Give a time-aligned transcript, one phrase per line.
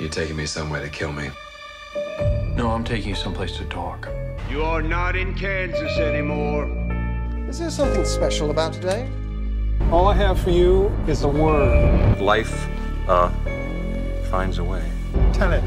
[0.00, 1.28] You're taking me somewhere to kill me.
[2.56, 4.08] No, I'm taking you someplace to talk.
[4.48, 6.64] You are not in Kansas anymore.
[7.50, 9.06] Is there something special about today?
[9.90, 12.18] All I have for you is a word.
[12.18, 12.66] Life,
[13.08, 13.28] uh,
[14.30, 14.82] finds a way.
[15.34, 15.62] Tell it.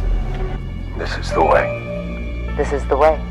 [0.98, 2.50] This is the way.
[2.58, 3.22] This is the way.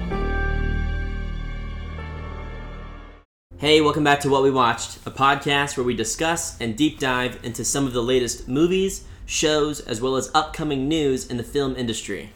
[3.56, 7.40] Hey, welcome back to What We Watched, a podcast where we discuss and deep dive
[7.42, 11.76] into some of the latest movies, shows, as well as upcoming news in the film
[11.76, 12.30] industry.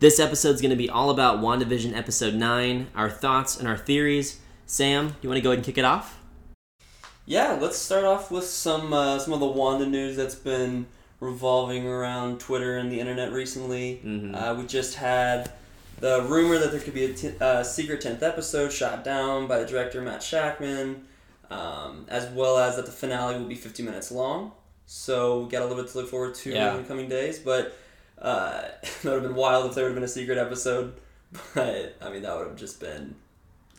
[0.00, 3.76] This episode is going to be all about WandaVision Episode 9, our thoughts and our
[3.76, 4.40] theories.
[4.66, 6.18] Sam, do you want to go ahead and kick it off?
[7.26, 10.86] Yeah, let's start off with some uh, some of the Wanda news that's been
[11.20, 14.00] revolving around Twitter and the internet recently.
[14.04, 14.34] Mhm.
[14.34, 15.52] Uh, we just had
[16.00, 19.58] the rumor that there could be a t- uh, secret tenth episode shot down by
[19.58, 21.02] the director Matt Shakman,
[21.50, 24.52] um, as well as that the finale will be fifty minutes long.
[24.92, 26.72] So we got a little bit to look forward to Yeah.
[26.74, 27.38] in the coming days.
[27.38, 27.76] But
[28.20, 30.94] uh, that would have been wild if there would have been a secret episode.
[31.54, 33.14] But I mean, that would have just been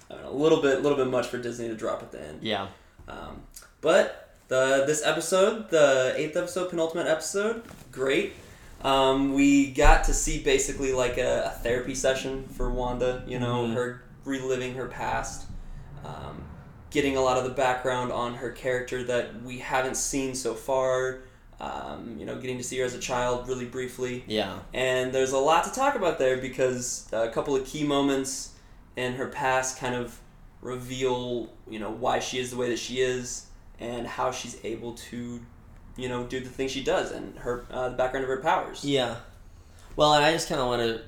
[0.09, 2.21] I don't a little bit, a little bit much for Disney to drop at the
[2.25, 2.39] end.
[2.43, 2.67] Yeah.
[3.09, 3.41] Um,
[3.81, 8.31] but the this episode, the eighth episode, penultimate episode, great.
[8.83, 13.23] Um, we got to see basically like a, a therapy session for Wanda.
[13.27, 13.73] You know, Mhm.
[13.73, 15.45] her reliving her past,
[16.05, 16.45] um,
[16.91, 21.21] getting a lot of the background on her character that we haven't seen so far.
[21.59, 24.23] Um, you know, getting to see her as a child really briefly.
[24.27, 24.59] Yeah.
[24.73, 28.53] And there's a lot to talk about there because a couple of key moments
[28.95, 30.19] in her past kind of
[30.61, 33.45] reveal, you know, why she is the way that she is
[33.79, 35.39] and how she's able to,
[35.97, 38.83] you know, do the things she does and her uh, the background of her powers.
[38.83, 39.17] Yeah.
[39.95, 41.01] Well, and I just kind of want to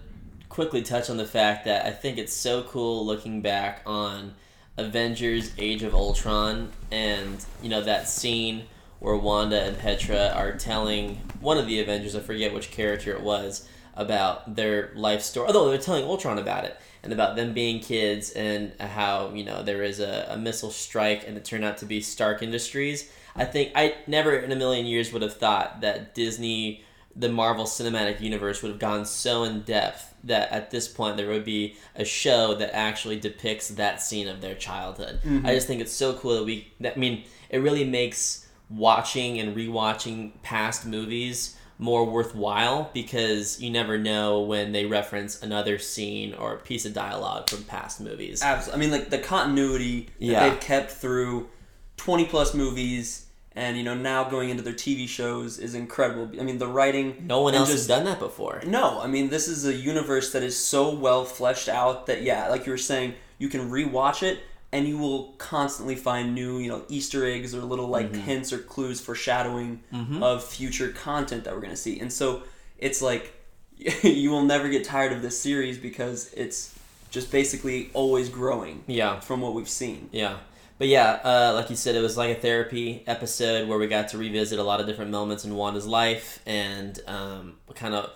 [0.49, 4.35] quickly touch on the fact that I think it's so cool looking back on
[4.77, 8.63] Avengers Age of Ultron and, you know, that scene
[8.99, 13.21] where Wanda and Petra are telling one of the Avengers, I forget which character it
[13.21, 15.47] was, about their life story.
[15.47, 19.61] Although they're telling Ultron about it and about them being kids and how, you know,
[19.61, 23.11] there is a, a missile strike and it turned out to be Stark Industries.
[23.35, 26.83] I think I never in a million years would have thought that Disney
[27.15, 31.27] the Marvel Cinematic Universe would have gone so in depth that at this point there
[31.27, 35.19] would be a show that actually depicts that scene of their childhood.
[35.23, 35.45] Mm-hmm.
[35.45, 36.71] I just think it's so cool that we.
[36.79, 43.69] That, I mean, it really makes watching and rewatching past movies more worthwhile because you
[43.69, 48.41] never know when they reference another scene or piece of dialogue from past movies.
[48.41, 48.85] Absolutely.
[48.85, 50.49] I mean, like the continuity that Yeah.
[50.49, 51.49] they've kept through
[51.97, 56.29] 20 plus movies and, you know, now going into their TV shows is incredible.
[56.39, 57.25] I mean, the writing.
[57.27, 58.61] No one else just- has done that before.
[58.65, 62.49] No, I mean this is a universe that is so well fleshed out that yeah,
[62.49, 64.39] like you were saying, you can rewatch it
[64.71, 68.21] and you will constantly find new, you know, Easter eggs or little like Mm-hmm.
[68.21, 69.81] hints or clues foreshadowing
[70.21, 71.99] of future content that we're gonna see.
[71.99, 72.41] And so
[72.79, 73.33] it's like
[74.03, 76.73] you will never get tired of this series because it's
[77.11, 79.19] just basically always growing Yeah.
[79.19, 80.09] from what we've seen.
[80.11, 80.37] Yeah.
[80.77, 84.09] But yeah, uh, like you said, it was like a therapy episode where we got
[84.09, 88.11] to revisit a lot of different moments in Wanda's life and um, kind of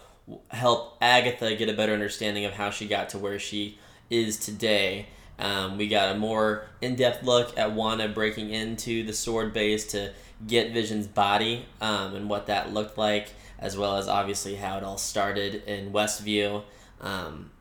[0.49, 3.77] help Agatha get a better understanding of how she got to where she
[4.09, 5.07] is today.
[5.39, 9.51] Um, we got a more in depth look at Wanda breaking into the S.W.O.R.D.
[9.51, 10.11] base to
[10.45, 13.29] get Vision's body um, and what that looked like,
[13.59, 16.63] as well as obviously how it all started in Westview.
[17.01, 17.51] Um,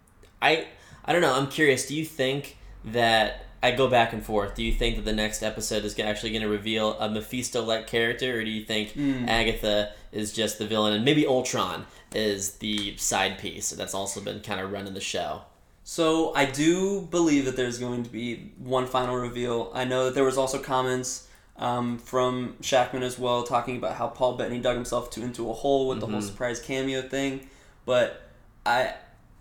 [0.40, 0.66] I
[1.04, 1.34] I don't know.
[1.34, 1.86] I'm curious.
[1.86, 2.56] Do you think
[2.86, 4.54] that I go back and forth?
[4.54, 8.38] Do you think that the next episode is actually going to reveal a Mephisto-like character,
[8.38, 8.96] or do you think
[9.28, 14.40] Agatha is just the villain and maybe Ultron is the side piece that's also been
[14.40, 15.42] kind of running the show?
[15.84, 19.70] So I do believe that there's going to be one final reveal.
[19.72, 24.08] I know that there was also comments um, from Shakman as well talking about how
[24.08, 27.48] Paul Bettany dug himself to, into a hole with the whole surprise cameo thing.
[27.84, 28.28] But
[28.66, 28.94] I,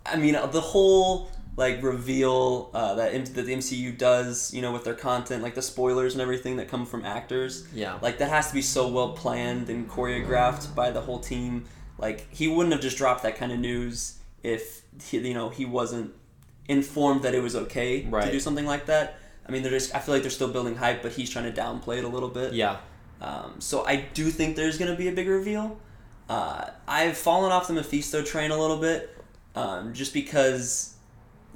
[0.04, 4.72] I mean, the whole like reveal uh, that M- that the MCU does, you know,
[4.72, 7.66] with their content, like the spoilers and everything that come from actors.
[7.74, 7.98] Yeah.
[8.02, 11.64] Like that has to be so well planned and choreographed by the whole team.
[11.98, 15.64] Like he wouldn't have just dropped that kind of news if he, you know he
[15.64, 16.12] wasn't
[16.68, 19.18] informed that it was okay to do something like that.
[19.48, 21.58] I mean, they're just I feel like they're still building hype, but he's trying to
[21.58, 22.52] downplay it a little bit.
[22.52, 22.78] Yeah.
[23.20, 25.78] Um, so I do think there's gonna be a big reveal.
[26.28, 29.16] Uh, I've fallen off the Mephisto train a little bit,
[29.54, 30.95] um, just because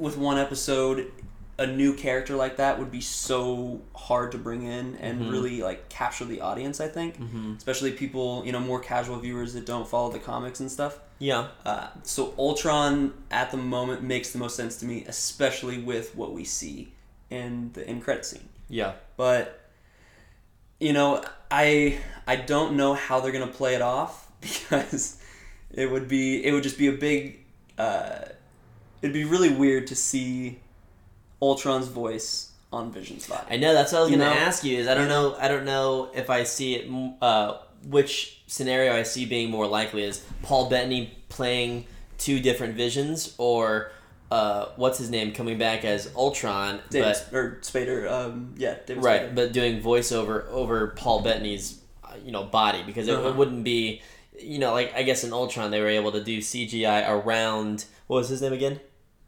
[0.01, 1.13] with one episode,
[1.59, 5.31] a new character like that would be so hard to bring in and Mm-hmm.
[5.31, 6.81] really like capture the audience.
[6.81, 7.17] I think,
[7.59, 10.99] especially people you know more casual viewers that don't follow the comics and stuff.
[11.19, 11.49] Yeah.
[11.67, 16.33] Uh, so Ultron at the moment makes the most sense to me, especially with what
[16.33, 16.93] we see
[17.29, 18.49] in the end credit scene.
[18.71, 18.93] Yeah.
[19.19, 19.61] But
[20.81, 25.19] you know, I I don't know how they're gonna play it off because
[25.71, 27.37] it would be it would just be a big.
[27.79, 28.25] Uh,
[29.03, 30.61] it'd be really weird to see
[31.43, 33.45] Ultron's voice on Vision's body.
[33.51, 34.41] I know that's what I was You going to know?
[34.47, 34.79] ask you.
[34.79, 35.37] Is I don't know.
[35.39, 36.91] I don't know if I see it.
[37.21, 37.59] Uh,
[37.89, 41.87] which scenario I see being more likely is Paul Bettany playing
[42.19, 43.91] two different visions, or
[44.31, 49.03] uh, what's his name coming back as Ultron, David but or Spader, um, yeah, David
[49.03, 49.35] right, Spader.
[49.35, 53.29] but doing voiceover over Paul Bettany's uh, you know body because it, Uh-huh.
[53.31, 54.03] it wouldn't be.
[54.39, 58.19] You know, like I guess in Ultron they were able to do CGI around what
[58.19, 58.81] was his name again?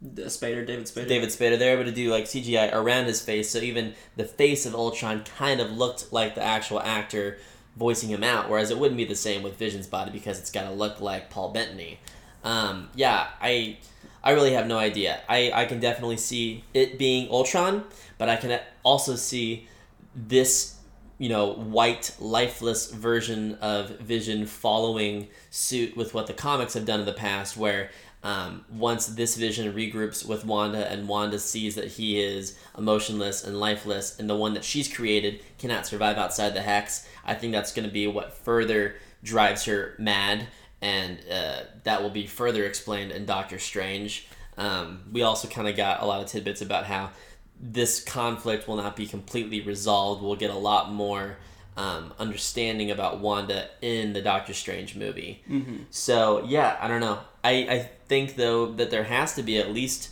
[0.03, 1.07] Spader, David Spader.
[1.07, 1.57] David Spader.
[1.57, 5.23] They're able to do like CGI around his face, so even the face of Ultron
[5.23, 7.37] kind of looked like the actual actor
[7.77, 8.49] voicing him out.
[8.49, 11.29] Whereas it wouldn't be the same with Vision's body because it's got to look like
[11.29, 11.99] Paul Bettany.
[12.43, 13.77] Um, yeah, I
[14.23, 15.21] I really have no idea.
[15.29, 17.85] I I can definitely see it being Ultron,
[18.17, 19.67] but I can also see
[20.15, 20.75] this
[21.17, 26.99] you know white lifeless version of Vision following suit with what the comics have done
[26.99, 27.89] in the past, where
[28.23, 33.59] um, once this vision regroups with Wanda and Wanda sees that he is emotionless and
[33.59, 37.73] lifeless and the one that she's created cannot survive outside the hex, I think that's
[37.73, 40.47] going to be what further drives her mad
[40.81, 44.27] and uh, that will be further explained in Doctor Strange.
[44.57, 47.11] Um, we also kind of got a lot of tidbits about how
[47.59, 50.21] this conflict will not be completely resolved.
[50.21, 51.37] We'll get a lot more
[51.77, 55.43] um, understanding about Wanda in the Doctor Strange movie.
[55.49, 55.77] Mm-hmm.
[55.89, 57.19] So yeah, I don't know.
[57.43, 60.09] I, I think though that there has to be at least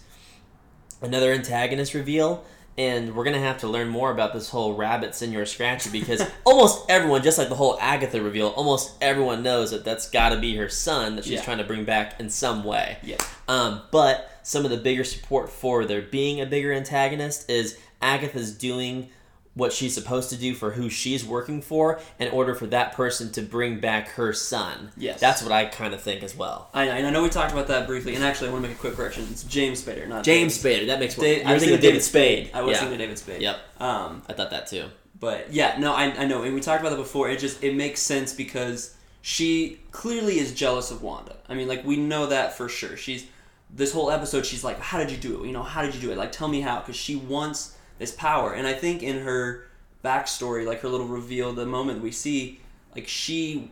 [1.01, 2.43] another antagonist reveal.
[2.77, 6.89] And we're gonna have to learn more about this whole rabbit Señor Scratchy because almost
[6.89, 10.55] everyone, just like the whole Agatha reveal, almost everyone knows that that's got to be
[10.55, 11.41] her son that she's Yeah.
[11.43, 12.97] trying to bring back in some way.
[13.03, 13.17] Yeah.
[13.49, 18.53] Um, but some of the bigger support for there being a bigger antagonist is Agatha's
[18.53, 19.09] doing
[19.53, 23.31] what she's supposed to do for who she's working for in order for that person
[23.33, 24.91] to bring back her son.
[24.95, 25.19] Yes.
[25.19, 26.69] That's what I kind of think as well.
[26.73, 26.91] I, know.
[26.91, 28.93] I know we talked about that briefly, and actually, I want to make a quick
[28.95, 29.27] correction.
[29.29, 30.57] It's James Spader, not James.
[30.57, 32.51] Spader, that makes more Da- I was thinking of David Spade.
[32.53, 32.77] I was yeah.
[32.79, 33.41] thinking of David Spade.
[33.41, 33.59] Yep.
[33.79, 34.85] Um, I thought that too.
[35.19, 37.29] but yeah, no, I, I know, and we talked about that before.
[37.29, 41.35] It just it makes sense because she clearly is jealous of Wanda.
[41.49, 42.95] I mean, like we know that for sure.
[42.95, 43.27] She's
[43.69, 44.45] this whole episode.
[44.45, 45.47] She's like, "How did you do it?
[45.47, 46.17] You know, how did you do it?
[46.17, 49.67] Like, tell me how." Because she wants this power, and I think in her
[50.03, 52.59] backstory, like her little reveal, the moment we see,
[52.95, 53.69] like she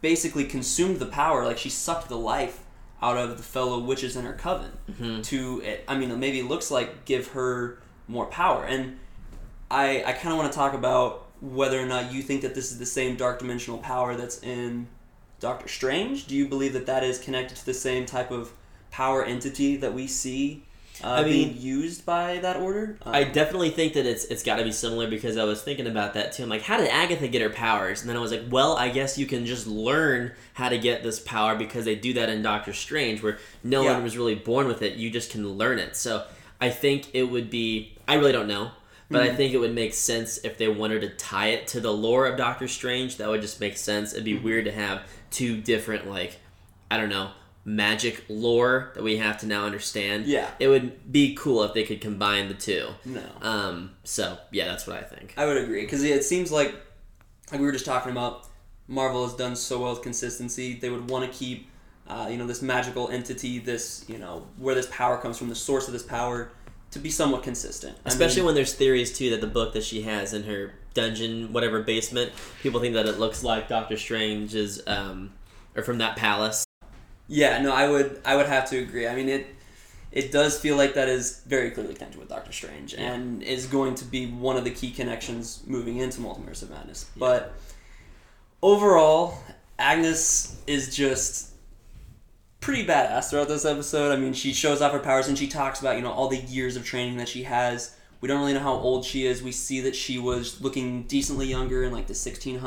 [0.00, 1.44] basically consumed the power.
[1.44, 2.60] Like she sucked the life
[3.02, 5.22] out of the fellow witches in her coven mm-hmm.
[5.22, 5.60] to.
[5.62, 8.98] It, I mean, maybe it looks like give her more power, and
[9.70, 12.70] I I kind of want to talk about whether or not you think that this
[12.70, 14.86] is the same dark dimensional power that's in
[15.40, 16.28] Doctor Strange.
[16.28, 18.52] Do you believe that that is connected to the same type of
[18.92, 20.62] power entity that we see?
[21.02, 22.96] Uh, I being mean- used by that order.
[23.02, 25.86] Um, I definitely think that it's it's got to be similar because I was thinking
[25.88, 26.44] about that too.
[26.44, 28.00] I'm like, how did Agatha get her powers?
[28.00, 31.02] And then I was like, well, I guess you can just learn how to get
[31.02, 33.94] this power because they do that in Doctor Strange, where no Yeah.
[33.94, 34.94] one was really born with it.
[34.94, 35.96] You just can learn it.
[35.96, 36.24] So
[36.60, 37.96] I think it would be.
[38.06, 38.70] I really don't know,
[39.10, 39.32] but Mm-hmm.
[39.32, 42.26] I think it would make sense if they wanted to tie it to the lore
[42.26, 43.16] of Doctor Strange.
[43.16, 44.12] That would just make sense.
[44.12, 44.44] It'd be Mm-hmm.
[44.44, 45.02] weird to have
[45.32, 46.38] two different like,
[46.88, 47.30] I don't know.
[47.66, 50.26] Magic lore that we have to now understand.
[50.26, 50.50] Yeah.
[50.58, 52.88] it would be cool if they could combine the two.
[53.04, 53.22] no.
[53.40, 55.34] Um, so yeah, that's what I think.
[55.36, 56.74] I would agree because it seems like,
[57.50, 58.48] like we were just talking about,
[58.86, 60.74] Marvel has done so well with consistency.
[60.74, 61.68] They would want to keep,
[62.06, 65.54] uh, you know, this magical entity, this you know, where this power comes from, the
[65.54, 66.50] source of this power,
[66.90, 67.96] to be somewhat consistent.
[68.04, 70.74] I Especially mean, when there's theories too that the book that she has in her
[70.92, 72.30] dungeon, whatever basement,
[72.62, 75.32] people think that it looks like Doctor Strange's, um,
[75.74, 76.64] or from that palace.
[77.28, 79.06] Yeah, no, I would, I would have to agree.
[79.06, 79.46] I mean, it,
[80.12, 83.94] it does feel like that is very clearly connected with Doctor Strange, and is going
[83.96, 87.10] to be one of the key connections moving into Multiverse of Madness.
[87.16, 87.52] But
[88.62, 89.38] overall,
[89.78, 91.54] Agnes is just
[92.60, 94.12] pretty badass throughout this episode.
[94.12, 96.38] I mean, she shows off her powers and she talks about, you know, all the
[96.38, 97.94] years of training that she has.
[98.20, 99.42] We don't really know how old she is.
[99.42, 102.60] We see that she was looking decently younger in like the 1600s.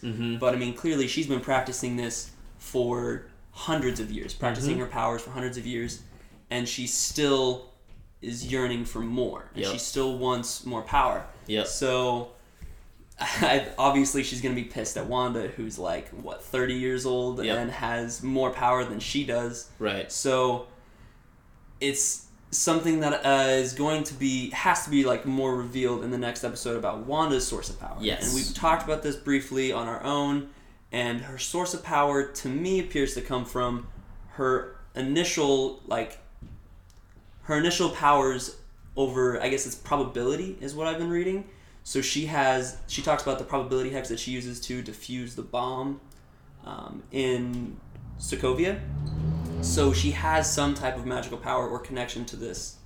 [0.00, 0.36] Mm-hmm.
[0.38, 4.80] But I mean, clearly she's been practicing this for hundreds of years, practicing Mm-hmm.
[4.80, 6.02] her powers for hundreds of years,
[6.50, 7.70] and she still
[8.20, 9.46] is yearning for more.
[9.54, 9.72] And Yep.
[9.72, 11.24] she still wants more power.
[11.46, 11.66] Yep.
[11.66, 12.30] So
[13.20, 17.56] I, obviously she's gonna be pissed at Wanda, who's like what thirty years old Yep.
[17.58, 19.70] and has more power than she does.
[19.78, 20.10] Right.
[20.10, 20.66] So
[21.80, 26.10] it's something that uh, is going to be has to be like more revealed in
[26.10, 27.96] the next episode about Wanda's source of power.
[28.00, 28.26] Yes.
[28.26, 30.50] and we've talked about this briefly on our own.
[30.94, 33.88] And her source of power, to me, appears to come from
[34.34, 36.18] her initial like
[37.42, 38.58] her initial powers
[38.96, 41.48] over I guess it's probability is what I've been reading.
[41.82, 45.42] So she has she talks about the probability hex that she uses to defuse the
[45.42, 46.00] bomb
[46.64, 47.76] um, in
[48.20, 48.78] Sokovia.
[49.62, 52.76] So she has some type of magical power or connection to this,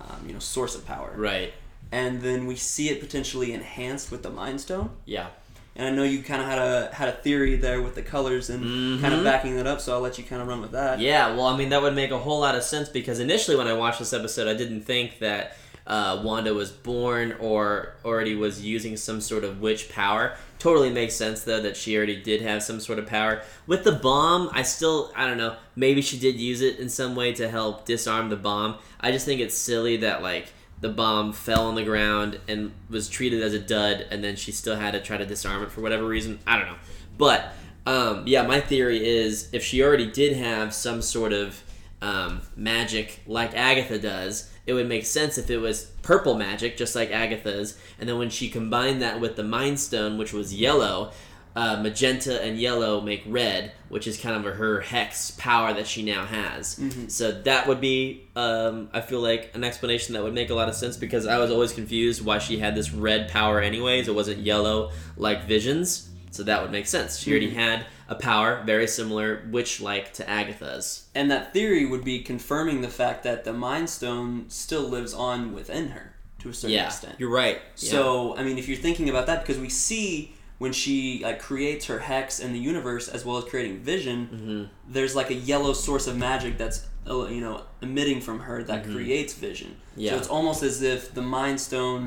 [0.00, 1.12] um, you know, source of power.
[1.16, 1.52] Right.
[1.90, 4.90] And then we see it potentially enhanced with the Mind Stone.
[5.06, 5.26] Yeah.
[5.74, 8.50] And I know you kind of had a had a theory there with the colors
[8.50, 9.80] and kind of backing that up.
[9.80, 10.94] So I'll let you kind of run with that.
[10.94, 11.02] Mm-hmm.
[11.02, 13.66] Yeah, well, I mean, that would make a whole lot of sense because initially when
[13.66, 18.62] I watched this episode, I didn't think that uh, Wanda was born or already was
[18.62, 20.36] using some sort of witch power.
[20.58, 23.42] Totally makes sense, though, that she already did have some sort of power.
[23.66, 27.16] With the bomb, I still, I don't know, maybe she did use it in some
[27.16, 28.76] way to help disarm the bomb.
[29.00, 30.52] I just think it's silly that, like,
[30.82, 34.52] the bomb fell on the ground and was treated as a dud, and then she
[34.52, 36.40] still had to try to disarm it for whatever reason.
[36.46, 36.78] I don't know.
[37.16, 37.52] But
[37.86, 41.62] um, yeah, my theory is if she already did have some sort of
[42.02, 46.96] um, magic like Agatha does, it would make sense if it was purple magic, just
[46.96, 51.12] like Agatha's, and then when she combined that with the Mind Stone, which was yellow,
[51.54, 56.02] uh, magenta and yellow make red, which is kind of her hex power that she
[56.02, 56.80] now has.
[57.08, 60.68] So that would be, um, I feel like, an explanation that would make a lot
[60.68, 64.08] of sense because I was always confused why she had this red power, anyways.
[64.08, 66.08] It wasn't yellow like Visions.
[66.30, 67.18] So that would make sense.
[67.18, 71.08] She already had a power very similar, witch like, to Agatha's.
[71.14, 75.52] And that theory would be confirming the fact that the Mind Stone still lives on
[75.52, 77.16] within her to a certain Yeah, extent.
[77.18, 77.60] you're right.
[77.76, 77.90] Yeah.
[77.90, 81.86] So I mean, if you're thinking about that, because we see when she like creates
[81.86, 84.92] her hex in the universe as well as creating vision, Mm-hmm.
[84.94, 86.78] there's like a yellow source of magic that's
[87.10, 89.70] uh, you know emitting from her that creates vision.
[89.72, 90.00] Mm-hmm.
[90.00, 90.10] Yeah.
[90.12, 92.04] So it's almost as if the Mind Stone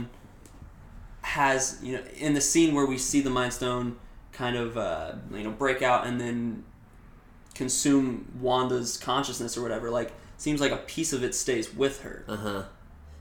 [1.21, 3.97] has you know in the scene where we see the Mind Stone
[4.31, 6.63] kind of uh, you know break out and then
[7.53, 8.07] consume
[8.39, 9.89] Wanda's consciousness or whatever.
[9.89, 12.23] Like seems like a piece of it stays with her.
[12.27, 12.63] Uh huh.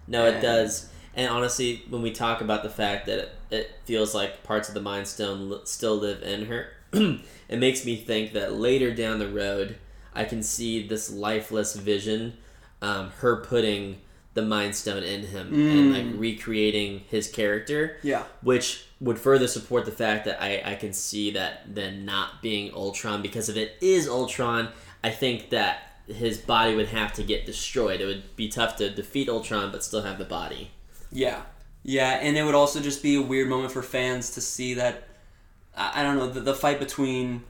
[0.06, 0.90] No, it does.
[1.16, 4.74] And honestly, when we talk about the fact that it, it feels like parts of
[4.74, 9.28] the Mind Stone still live in her, it makes me think that later down the
[9.28, 9.76] road,
[10.14, 12.34] I can see this lifeless vision,
[12.82, 14.00] um, her putting
[14.34, 17.98] the Mind Stone in him and like recreating his character.
[18.02, 18.24] Yeah.
[18.42, 22.72] Which would further support the fact that I, I can see that then not being
[22.74, 24.68] Ultron because if it is Ultron,
[25.04, 28.00] I think that his body would have to get destroyed.
[28.00, 30.70] It would be tough to defeat Ultron but still have the body.
[31.14, 31.42] Yeah,
[31.84, 35.04] yeah, and it would also just be a weird moment for fans to see that.
[35.76, 37.42] I, don't know the, the fight between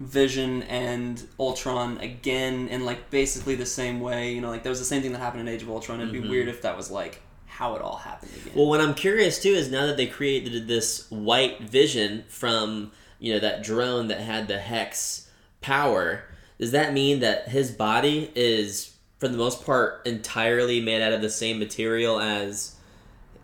[0.00, 4.32] Vision and Ultron again in like basically the same way.
[4.32, 6.00] You know, like there was the same thing that happened in Age of Ultron.
[6.00, 6.30] It'd be mm-hmm.
[6.30, 8.52] weird if that was like how it all happened again.
[8.56, 13.34] Well, what I'm curious too is now that they created this white vision from you
[13.34, 15.30] know that drone that had the hex
[15.60, 16.24] power,
[16.58, 21.20] does that mean that his body is for the most part entirely made out of
[21.20, 22.76] the same material as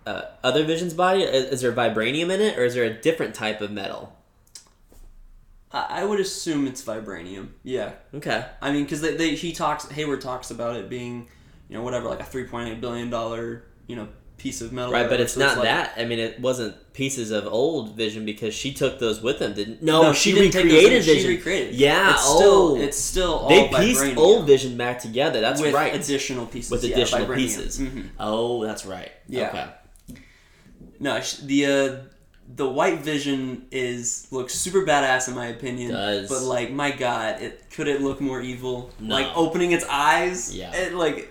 [0.07, 1.23] uh, other Vision's body?
[1.23, 4.17] Is, is there vibranium in it, or is there a different type of metal?
[5.73, 7.49] I, I would assume it's vibranium.
[7.65, 8.45] Yeah, Okay.
[8.63, 11.29] I mean, because they, they he talks Hayward talks about it being,
[11.69, 14.09] you know, whatever like a three point eight billion dollar you know
[14.39, 14.93] piece of metal.
[14.93, 15.23] Right, but whatever.
[15.25, 15.95] it's So not like- that.
[15.97, 19.83] I mean, it wasn't pieces of old Vision because she took those with them, didn't?
[19.83, 21.31] No, No, she, she didn't recreated with her, she Vision.
[21.31, 21.75] recreated.
[21.75, 24.17] Yeah, It's oh, still- it's still all they pieced vibranium.
[24.19, 25.41] old Vision back together.
[25.41, 25.95] That's with right.
[25.95, 26.71] additional pieces.
[26.71, 27.35] with additional vibranium.
[27.37, 27.79] pieces.
[27.81, 28.09] Mhm.
[28.21, 29.11] Oh, that's right.
[29.27, 29.49] Yeah.
[29.49, 29.67] Okay.
[31.01, 31.97] No, sh- the uh,
[32.55, 35.93] the white vision is looks super badass in my opinion.
[35.93, 36.29] Does.
[36.29, 38.91] but like my god, it could it look more evil?
[39.01, 39.15] No.
[39.15, 40.55] Like opening its eyes.
[40.55, 40.75] Yeah.
[40.75, 41.29] It like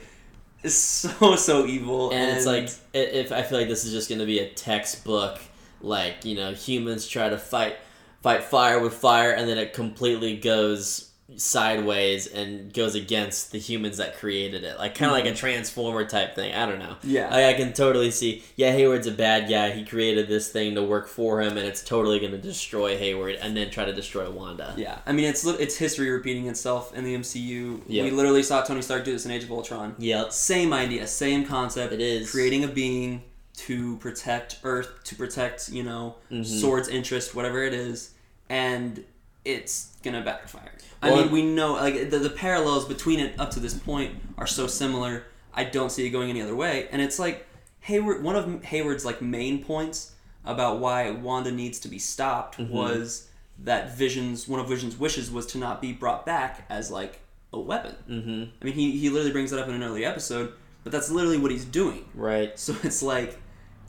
[0.64, 2.12] is so so evil.
[2.12, 4.50] And, it's like i- if I feel like this is just going to be a
[4.50, 5.40] textbook,
[5.82, 7.78] like you know, humans try to fight
[8.22, 11.05] fight fire with fire, and then it completely goes
[11.38, 16.06] sideways and goes against the humans that created it, like kind of like a transformer
[16.06, 16.54] type thing.
[16.54, 16.96] I don't know.
[17.00, 17.10] Mm-hmm.
[17.10, 17.30] Yeah.
[17.32, 18.44] I, I can totally see.
[18.56, 19.72] Yeah, Hayward's a bad guy.
[19.72, 23.36] He created this thing to work for him, and it's totally going to destroy Hayward
[23.36, 24.74] and then try to destroy Wanda.
[24.78, 27.82] yeah, I mean it's it's history repeating itself in the MCU.
[27.88, 28.04] Yeah.
[28.04, 29.96] We literally saw Tony Stark do this in Age of Ultron.
[29.98, 30.32] Yep.
[30.32, 31.94] Same idea, same concept.
[31.94, 32.32] It is.
[32.32, 33.24] creating a being
[33.58, 36.42] to protect Earth, to protect you know Mm-hmm.
[36.42, 38.12] S.W.O.R.D.'s interest, whatever it is,
[38.50, 39.04] and
[39.46, 40.72] it's gonna backfire.
[41.02, 44.16] I Well, mean, we know like the, the parallels between it up to this point
[44.38, 45.24] are so similar.
[45.54, 47.46] I don't see it going any other way, and it's like
[47.82, 48.24] Hayward.
[48.24, 50.12] One of Hayward's like main points
[50.44, 52.74] about why Wanda needs to be stopped Mm-hmm.
[52.74, 53.28] was
[53.64, 57.20] that Vision's one of Vision's wishes was to not be brought back as like
[57.54, 57.96] a weapon.
[58.10, 58.44] Mm-hmm.
[58.62, 60.52] I mean, he, he literally brings that up in an early episode,
[60.84, 62.06] but that's literally what he's doing.
[62.14, 62.58] Right.
[62.60, 63.40] So it's like,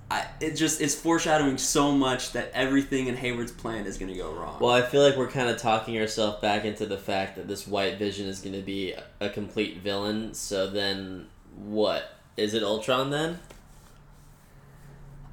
[0.08, 4.16] I, it just it's foreshadowing so much that everything in Hayward's plan is going to
[4.16, 4.58] go wrong.
[4.60, 7.66] Well, I feel like we're kind of talking ourselves back into the fact that this
[7.66, 10.32] White Vision is going to be a, complete villain.
[10.32, 12.62] So then, what is it?
[12.62, 13.40] Ultron then?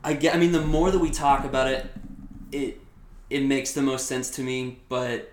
[0.04, 0.34] I get.
[0.34, 1.86] I mean, the more that we talk about it,
[2.52, 2.82] it
[3.30, 4.80] it makes the most sense to me.
[4.90, 5.32] But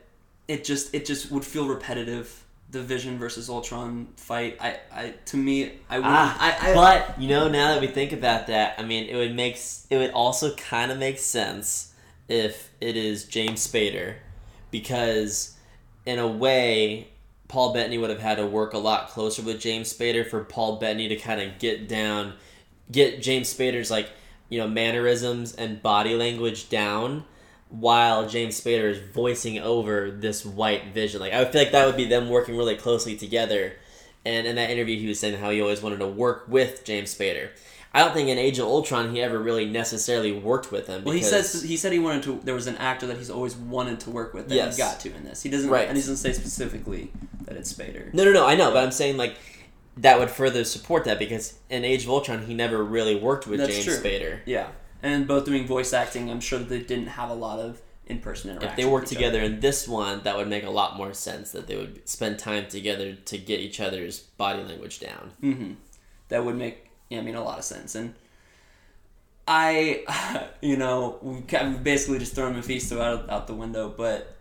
[0.49, 2.45] it just it just would feel repetitive.
[2.71, 4.59] The Vision versus Ultron fight.
[4.61, 6.07] I, I to me, I would.
[6.07, 9.17] Ah, I, I, but you know, now that we think about that, I mean, it
[9.17, 9.59] would make
[9.91, 11.93] it would also kind of make sense
[12.29, 14.17] if it is James Spader,
[14.71, 15.57] because
[16.07, 17.09] in a way,
[17.49, 20.77] Paul Bettany would have had to work a lot closer with James Spader for Paul
[20.77, 22.35] Bettany to kind of get down,
[22.91, 24.09] get James Spader's like
[24.49, 27.25] you know mannerisms and body language down.
[27.71, 31.87] While James Spader is voicing over this white vision, like I would feel like that
[31.87, 33.75] would be them working really closely together.
[34.27, 37.15] And in that interview, he was saying how he always wanted to work with James
[37.15, 37.51] Spader.
[37.95, 41.03] I don't think in Age of Ultron he ever really necessarily worked with him.
[41.05, 42.41] well, he says he said he wanted to.
[42.45, 44.77] There was an actor that he's always wanted to work with that Yes.
[44.77, 45.43] he got to in this.
[45.43, 45.71] He doesn't.
[45.71, 45.89] Right.
[45.89, 47.13] And he doesn't say specifically
[47.45, 48.13] that it's Spader.
[48.15, 48.47] no, no, no.
[48.47, 49.37] I know, but I'm saying like
[49.97, 53.59] that would further support that because in Age of Ultron he never really worked with
[53.59, 53.97] That's James true.
[53.97, 54.41] Spader.
[54.47, 54.69] Yeah,
[55.03, 58.51] and both doing voice acting, I'm sure that they didn't have a lot of in-person
[58.51, 58.71] interaction.
[58.71, 59.55] If they worked together other.
[59.55, 61.53] in this one, that would make a lot more sense.
[61.53, 65.33] That they would spend time together to get each other's body language down.
[65.41, 65.73] hmm
[66.31, 67.95] that would make yeah, I mean a lot of sense.
[67.95, 68.15] And
[69.47, 74.37] I, you know, we kind of basically just thrown Mephisto out out the window, but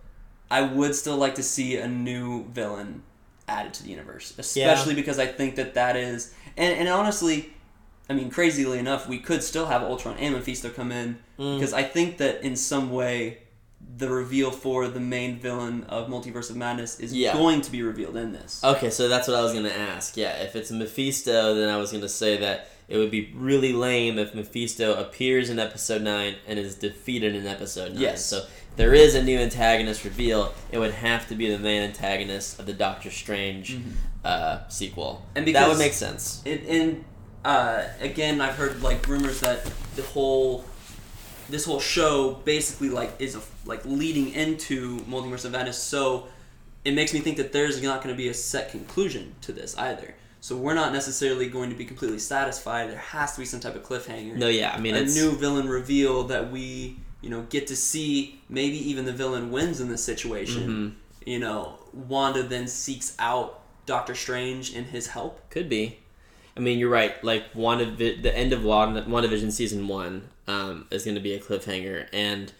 [0.49, 3.03] I would still like to see a new villain
[3.47, 7.53] added to the universe, especially because I think that that is, and and honestly.
[8.09, 11.57] I mean, crazily enough, we could still have Ultron and Mephisto come in Mm.
[11.59, 13.39] because I think that in some way,
[13.97, 17.33] the reveal for the main villain of Multiverse of Madness is Yeah.
[17.33, 18.61] going to be revealed in this.
[18.63, 20.17] Okay, so that's what I was gonna ask.
[20.17, 24.17] Yeah, if it's Mephisto, then I was gonna say that it would be really lame
[24.17, 28.01] if Mephisto appears in episode nine and is defeated in episode nine.
[28.01, 28.25] Yes.
[28.25, 30.53] So if there is a new antagonist reveal.
[30.71, 33.77] It would have to be the main antagonist of the Doctor Strange
[34.23, 35.25] uh, sequel.
[35.35, 36.41] And that would make sense.
[36.45, 37.03] And
[37.45, 39.65] uh, again, I've heard like rumors that
[39.95, 40.65] the whole
[41.49, 45.81] this whole show basically like is a, like leading into Multiverse of Madness.
[45.81, 46.27] So
[46.85, 49.77] it makes me think that there's not going to be a set conclusion to this
[49.77, 50.15] either.
[50.41, 52.89] So we're not necessarily going to be completely satisfied.
[52.89, 54.35] There has to be some type of cliffhanger.
[54.35, 57.75] No, yeah, I mean a it's new villain reveal that we you know get to
[57.75, 58.41] see.
[58.47, 60.61] Maybe even the villain wins in this situation.
[60.61, 61.29] Mm-hmm.
[61.29, 65.49] You know, Wanda then seeks out Doctor Strange and his help.
[65.49, 65.99] Could be.
[66.59, 67.23] I mean, you're right.
[67.23, 71.33] Like one of the end of Wanda, WandaVision season one um, is going to be
[71.33, 72.51] a cliffhanger, and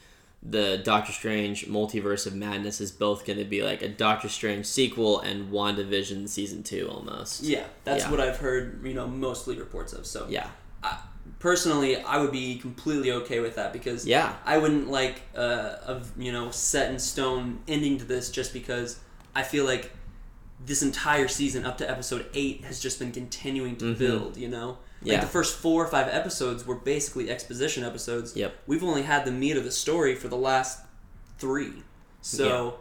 [0.41, 4.65] the Doctor Strange Multiverse of Madness is both going to be like a Doctor Strange
[4.65, 7.43] sequel and WandaVision season two almost.
[7.43, 8.11] Yeah, that's Yeah.
[8.11, 8.79] what I've heard.
[8.85, 10.05] You know, mostly reports of.
[10.05, 10.47] So Yeah.
[10.81, 10.99] I,
[11.39, 14.33] personally, I would be completely okay with that because Yeah.
[14.45, 15.41] I wouldn't like uh,
[15.87, 18.99] a you know set in stone ending to this just because
[19.35, 19.91] I feel like
[20.65, 24.37] this entire season up to episode eight has just been continuing to build.
[24.37, 25.07] You know, like Mm-hmm.
[25.07, 25.21] Yeah.
[25.21, 28.35] the first four or five episodes were basically exposition episodes.
[28.35, 28.53] Yep.
[28.67, 30.79] We've only had the meat of the story for the last
[31.37, 31.83] three,
[32.21, 32.79] so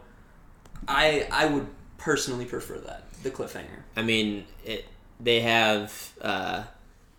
[0.87, 3.83] I I would personally prefer that the cliffhanger.
[3.95, 4.85] I mean, it.
[5.21, 6.63] They have uh,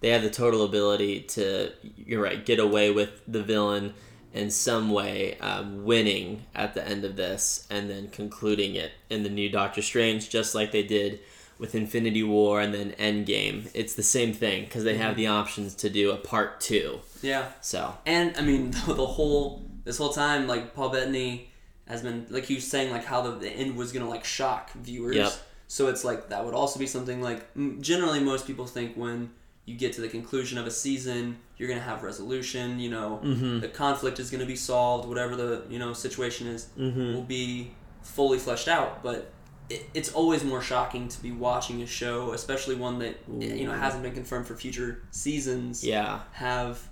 [0.01, 1.73] they have the total ability to.
[1.97, 2.45] You're right.
[2.45, 3.95] Get away with the villain
[4.33, 9.23] in some way, um, winning at the end of this, and then concluding it in
[9.23, 11.21] the new Doctor Strange, just like they did
[11.59, 13.71] with Infinity War and then Endgame.
[13.75, 17.01] It's the same thing because they have the options to do a part two.
[17.23, 17.49] Yeah.
[17.61, 21.51] So And I mean, the, the whole this whole time, like Paul Bettany
[21.87, 24.73] has been like he was saying, like how the, the end was gonna like shock
[24.73, 25.17] viewers.
[25.17, 25.33] Yep.
[25.69, 27.47] So it's like that would also be something like
[27.81, 29.31] generally most people think when
[29.71, 32.79] you get to the conclusion of a season, you're gonna have resolution.
[32.81, 33.61] You know, Mm-hmm.
[33.61, 35.09] the conflict is gonna be solved.
[35.09, 37.15] Whatever the you know situation is, Mm-hmm.
[37.15, 37.71] will be
[38.03, 39.03] fully fleshed out.
[39.03, 39.31] But
[39.69, 43.73] it, it's always more shocking to be watching a show, especially one that you know
[43.73, 45.85] hasn't been confirmed for future seasons.
[45.85, 46.21] yeah.
[46.33, 46.89] Have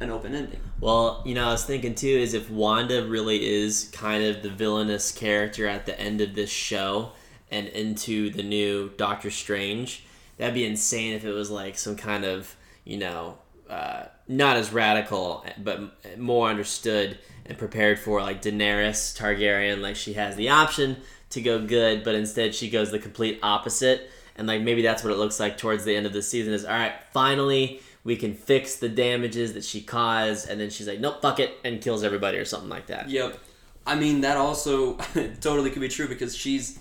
[0.00, 0.60] an open ending.
[0.80, 4.50] Well, you know, I was thinking too is if Wanda really is kind of the
[4.50, 7.12] villainous character at the end of this show
[7.50, 10.04] and into the new Doctor Strange,
[10.36, 14.72] that'd be insane if it was like some kind of, you know, uh, not as
[14.72, 15.80] radical, but
[16.18, 19.80] more understood and prepared for, like Daenerys Targaryen.
[19.80, 20.98] Like she has the option
[21.30, 24.10] to go good, but instead she goes the complete opposite.
[24.36, 26.64] And like maybe that's what it looks like towards the end of the season is
[26.64, 31.00] all right, finally we can fix the damages that she caused, and then she's like,
[31.00, 33.08] nope, fuck it, and kills everybody or something like that.
[33.08, 33.38] Yep.
[33.86, 34.94] I mean, that also
[35.40, 36.78] totally could be true because she's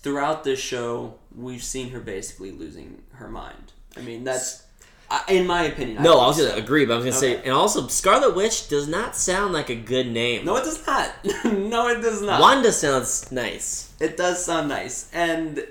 [0.00, 3.72] throughout this show, we've seen her basically losing her mind.
[3.96, 4.64] I mean, that's
[5.10, 6.02] I, in my opinion.
[6.02, 6.56] No, think I was gonna so.
[6.56, 9.74] agree, but I was gonna say, and also Scarlet Witch does not sound like a
[9.74, 10.44] good name.
[10.44, 11.12] No, it does not.
[11.44, 12.40] no, it does not.
[12.40, 13.92] Wanda sounds nice.
[14.00, 15.66] It does sound nice, and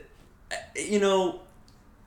[0.76, 1.42] you know,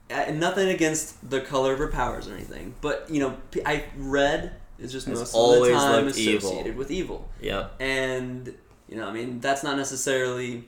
[0.09, 4.53] uh, nothing against the color of her powers or anything, but you know, I red
[4.77, 6.77] is just Has most always of the time looked associated evil.
[6.77, 7.29] with evil.
[7.39, 8.53] Yeah, and
[8.89, 10.67] You know, I mean, that's not necessarily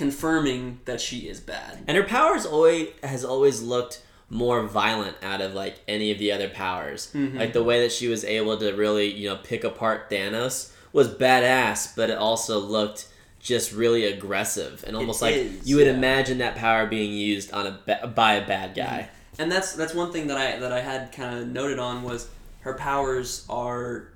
[0.00, 1.76] confirming that she is bad.
[1.86, 6.32] And her powers always has always looked more violent out of like any of the
[6.32, 7.12] other powers.
[7.12, 7.36] Mm-hmm.
[7.36, 11.14] Like the way that she was able to really, you know, pick apart Thanos was
[11.14, 13.08] badass, but it also looked
[13.40, 15.92] just really aggressive and almost like is, you would yeah.
[15.92, 19.10] imagine that power being used on a ba- by a bad guy.
[19.38, 22.26] and that's that's one thing that I that I had kind of noted on was
[22.60, 24.08] her powers are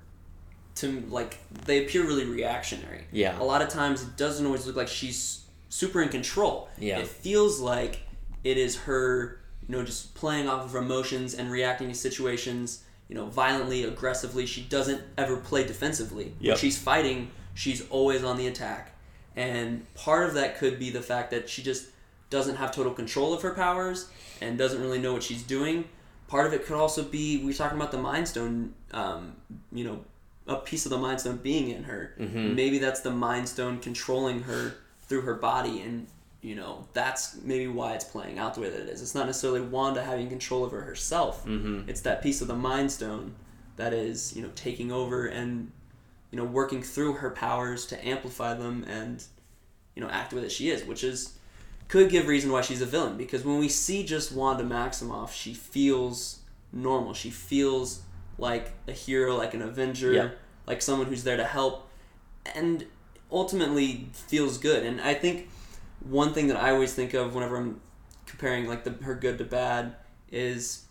[0.75, 3.05] to like they appear really reactionary.
[3.11, 3.39] Yeah.
[3.39, 5.44] A lot of times it doesn't always look like she's
[5.75, 6.69] super in control.
[6.77, 6.99] Yeah.
[6.99, 7.99] It feels like
[8.45, 12.83] it is her, you know, just playing off of her emotions and reacting to situations,
[13.09, 14.45] you know, violently, aggressively.
[14.45, 16.33] She doesn't ever play defensively.
[16.51, 18.93] When she's fighting, she's always on the attack.
[19.35, 21.87] And part of that could be the fact that she just
[22.29, 24.09] doesn't have total control of her powers
[24.39, 25.89] and doesn't really know what she's doing.
[26.29, 29.35] Part of it could also be we are talking about the Mind Stone, um,
[29.73, 30.05] you know,
[30.47, 32.13] a piece of the Mind Stone being in her.
[32.55, 34.75] Maybe that's the Mind Stone controlling her
[35.07, 36.07] through her body, and
[36.41, 39.01] you know that's maybe why it's playing out the way that it is.
[39.01, 41.45] It's not necessarily Wanda having control over herself.
[41.45, 41.89] Mm-hmm.
[41.89, 43.35] It's that piece of the Mind Stone
[43.77, 45.71] that is you know taking over and
[46.31, 49.23] you know working through her powers to amplify them and
[49.95, 51.37] you know act the way that she is, which is
[51.87, 55.53] could give reason why she's a villain because when we see just Wanda Maximoff, she
[55.53, 56.39] feels
[56.73, 57.13] normal.
[57.13, 58.01] She feels
[58.37, 60.29] like a hero, like an Avenger, Yeah.
[60.67, 61.87] like someone who's there to help,
[62.55, 62.85] and
[63.35, 64.83] ultimately feels good.
[64.83, 65.49] And I think
[65.99, 67.81] one thing that I always think of whenever I'm
[68.25, 69.95] comparing like the her good to bad
[70.31, 70.84] is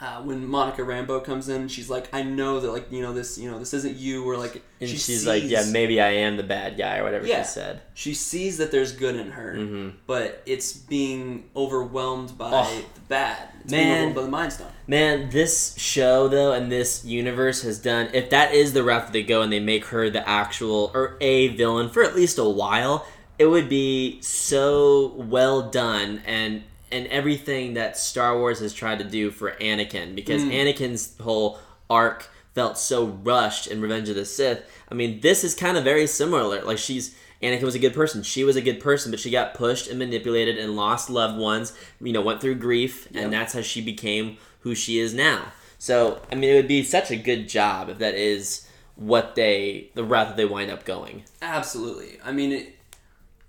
[0.00, 3.38] uh, when Monica Rambeau comes in, she's like, I know that like you know this
[3.38, 6.36] you know this isn't you or like And she she's like, yeah, maybe I am
[6.36, 7.42] the bad guy or whatever Yeah.
[7.42, 7.80] she said.
[7.94, 9.96] she sees that there's good in her, Mm-hmm.
[10.06, 12.82] but it's being overwhelmed by Oh.
[12.94, 13.48] the bad.
[13.62, 13.80] It's Man.
[13.80, 14.72] being overwhelmed by the Mind Stone.
[14.86, 19.12] Man, this show though and this universe has done if that is the route that
[19.12, 22.44] they go and they make her the actual or a villain for at least a
[22.48, 23.06] while,
[23.38, 29.04] it would be so well done and and everything that Star Wars has tried to
[29.04, 30.50] do for Anakin because hmm.
[30.50, 31.58] Anakin's whole
[31.90, 34.62] arc felt so rushed in Revenge of the Sith.
[34.88, 36.62] I mean, this is kind of very similar.
[36.62, 38.22] Like she's Anakin was a good person.
[38.22, 41.76] She was a good person, but she got pushed and manipulated and lost loved ones.
[42.00, 43.24] You know, went through grief, Yep.
[43.24, 45.52] and that's how she became who she is now.
[45.78, 49.90] So, I mean, it would be such a good job if that is what they
[49.94, 51.24] the route that they wind up going.
[51.42, 52.18] Absolutely.
[52.24, 52.76] I mean, it,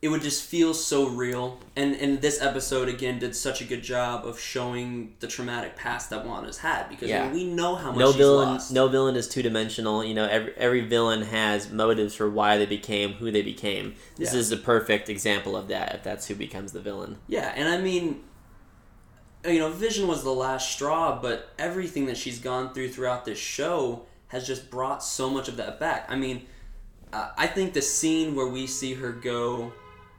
[0.01, 1.59] it would just feel so real.
[1.75, 6.09] And and this episode again did such a good job of showing the traumatic past
[6.11, 7.23] that Wanda's had because Yeah.
[7.23, 8.71] I mean, we know how much No she's villain, lost.
[8.71, 10.03] no villain is two dimensional.
[10.03, 13.95] You know, every every villain has motives for why they became who they became.
[14.17, 14.39] This Yeah.
[14.41, 15.95] is a perfect example of that.
[15.95, 17.17] If that's who becomes the villain.
[17.27, 18.21] Yeah, and I mean,
[19.43, 23.37] you know, Vision was the last straw, but everything that she's gone through throughout this
[23.39, 26.05] show has just brought so much of that back.
[26.09, 26.45] I mean,
[27.13, 29.71] uh, I think the scene where we see her go,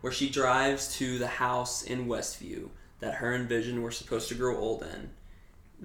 [0.07, 2.69] where she drives to the house in Westview
[3.01, 5.11] that her and Vision were supposed to grow old in,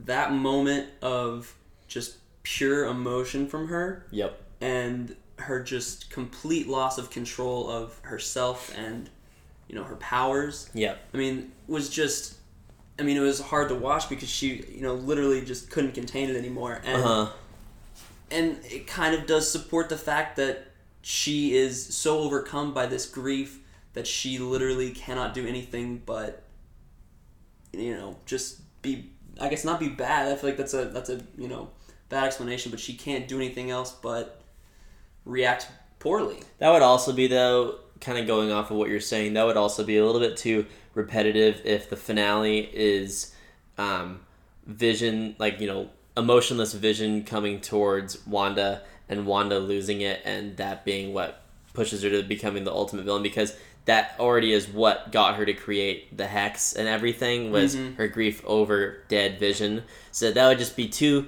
[0.05, 1.55] that moment of
[1.87, 4.39] just pure emotion from her Yep.
[4.61, 9.09] and her just complete loss of control of herself and
[9.67, 10.99] you know her powers Yep.
[11.15, 12.35] I mean, was just.
[12.99, 16.29] I mean, it was hard to watch because she, you know, literally just couldn't contain
[16.29, 17.31] it anymore, and Uh huh.
[18.29, 20.67] and it kind of does support the fact that
[21.01, 23.57] she is so overcome by this grief
[23.93, 26.43] that she literally cannot do anything but,
[27.73, 29.11] you know, just be.
[29.39, 30.31] I guess not be bad.
[30.31, 31.69] I feel like that's a that's a you know
[32.09, 34.41] bad explanation, but she can't do anything else but
[35.25, 35.67] react
[35.99, 36.39] poorly.
[36.59, 39.33] That would also be though, kind of going off of what you're saying.
[39.33, 43.33] That would also be a little bit too repetitive if the finale is
[43.77, 44.19] um,
[44.65, 50.85] Vision, like you know, emotionless Vision coming towards Wanda and Wanda losing it, and that
[50.85, 55.35] being what pushes her to becoming the ultimate villain because that already is what got
[55.35, 57.95] her to create the hex and everything was mm-hmm.
[57.95, 59.83] her grief over dead Vision.
[60.11, 61.27] So that would just be too,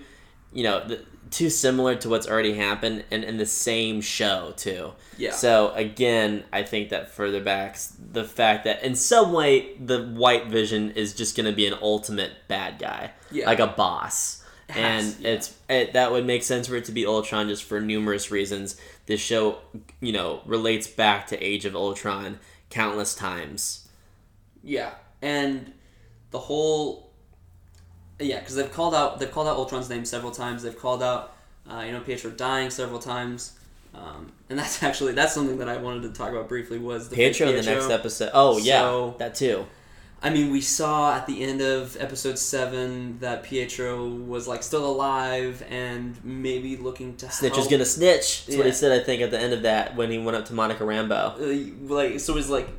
[0.51, 4.91] you know, the, too similar to what's already happened and in the same show too.
[5.17, 5.31] Yeah.
[5.31, 10.47] So again, I think that further backs the fact that in some way the White
[10.47, 13.47] Vision is just going to be an ultimate bad guy, Yeah.
[13.47, 15.31] like a boss, has, and yeah.
[15.31, 18.79] it's it, that would make sense for it to be Ultron just for numerous reasons.
[19.05, 19.57] This show,
[19.99, 22.39] you know, relates back to Age of Ultron
[22.69, 23.87] countless times.
[24.63, 25.73] Yeah, and
[26.31, 27.11] the whole
[28.19, 30.63] yeah, because they've called out they've called out Ultron's name several times.
[30.63, 31.35] They've called out
[31.69, 33.57] uh, you know Pietro dying several times,
[33.93, 37.15] um, and that's actually that's something that I wanted to talk about briefly was the
[37.15, 38.31] fake Pietro in the next episode.
[38.33, 39.65] Oh yeah, So- that too.
[40.23, 44.85] I mean, we saw at the end of episode seven that Pietro was like still
[44.85, 47.65] alive and maybe looking to Snitch help.
[47.65, 48.45] is gonna snitch.
[48.45, 48.99] That's what he said.
[48.99, 51.35] I think at the end of that when he went up to Monica Rambeau.
[51.89, 52.69] Uh, like so he's like,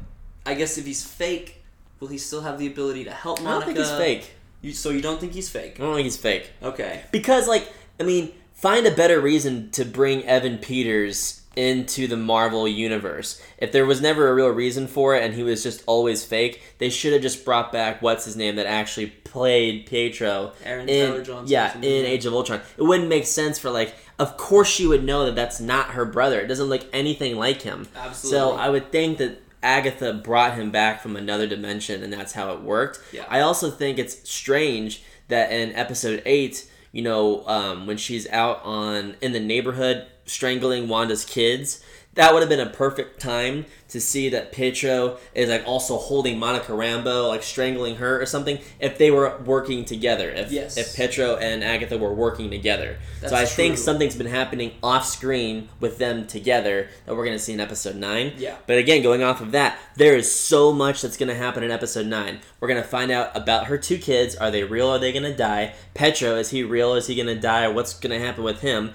[0.46, 1.62] I guess if he's fake,
[2.00, 3.66] will he still have the ability to help I Monica?
[3.66, 4.34] don't think he's fake.
[4.62, 5.76] You, so you don't think he's fake?
[5.78, 6.50] I don't think he's fake.
[6.62, 7.02] Okay.
[7.12, 12.66] Because, like, I mean, find a better reason to bring Evan Peters into the Marvel
[12.66, 13.42] universe.
[13.58, 16.62] If there was never a real reason for it and he was just always fake,
[16.78, 21.10] they should have just brought back what's his name that actually played Pietro Aaron in
[21.10, 22.60] Taylor Johnson yeah in Age of Ultron.
[22.76, 23.94] It wouldn't make sense for like.
[24.16, 26.40] Of course, she would know that that's not her brother.
[26.40, 27.88] It doesn't look anything like him.
[27.96, 28.30] Absolutely.
[28.30, 32.52] So I would think that Agatha brought him back from another dimension, and that's how
[32.52, 33.00] it worked.
[33.12, 33.24] Yeah.
[33.28, 38.62] I also think it's strange that in episode eight, you know, um, when she's out
[38.62, 41.82] on in the neighborhood strangling Wanda's kids,
[42.14, 46.38] that would have been a perfect time to see that Pietro is like also holding
[46.38, 48.58] Monica Rambeau, like strangling her or something.
[48.78, 50.76] If they were working together, if Yes.
[50.76, 55.04] if Pietro and Agatha were working together, so That's I think something's been happening off
[55.06, 58.34] screen with them together that we're gonna see in episode nine.
[58.38, 58.56] Yeah.
[58.68, 61.70] But again, going off of that, there is so much that's going to happen in
[61.70, 62.38] episode 9.
[62.60, 64.34] We're going to find out about her two kids.
[64.36, 64.88] Are they real?
[64.88, 65.74] Are they going to die?
[65.94, 66.94] Petro, is he real?
[66.94, 67.68] Is he going to die?
[67.68, 68.92] What's going to happen with him?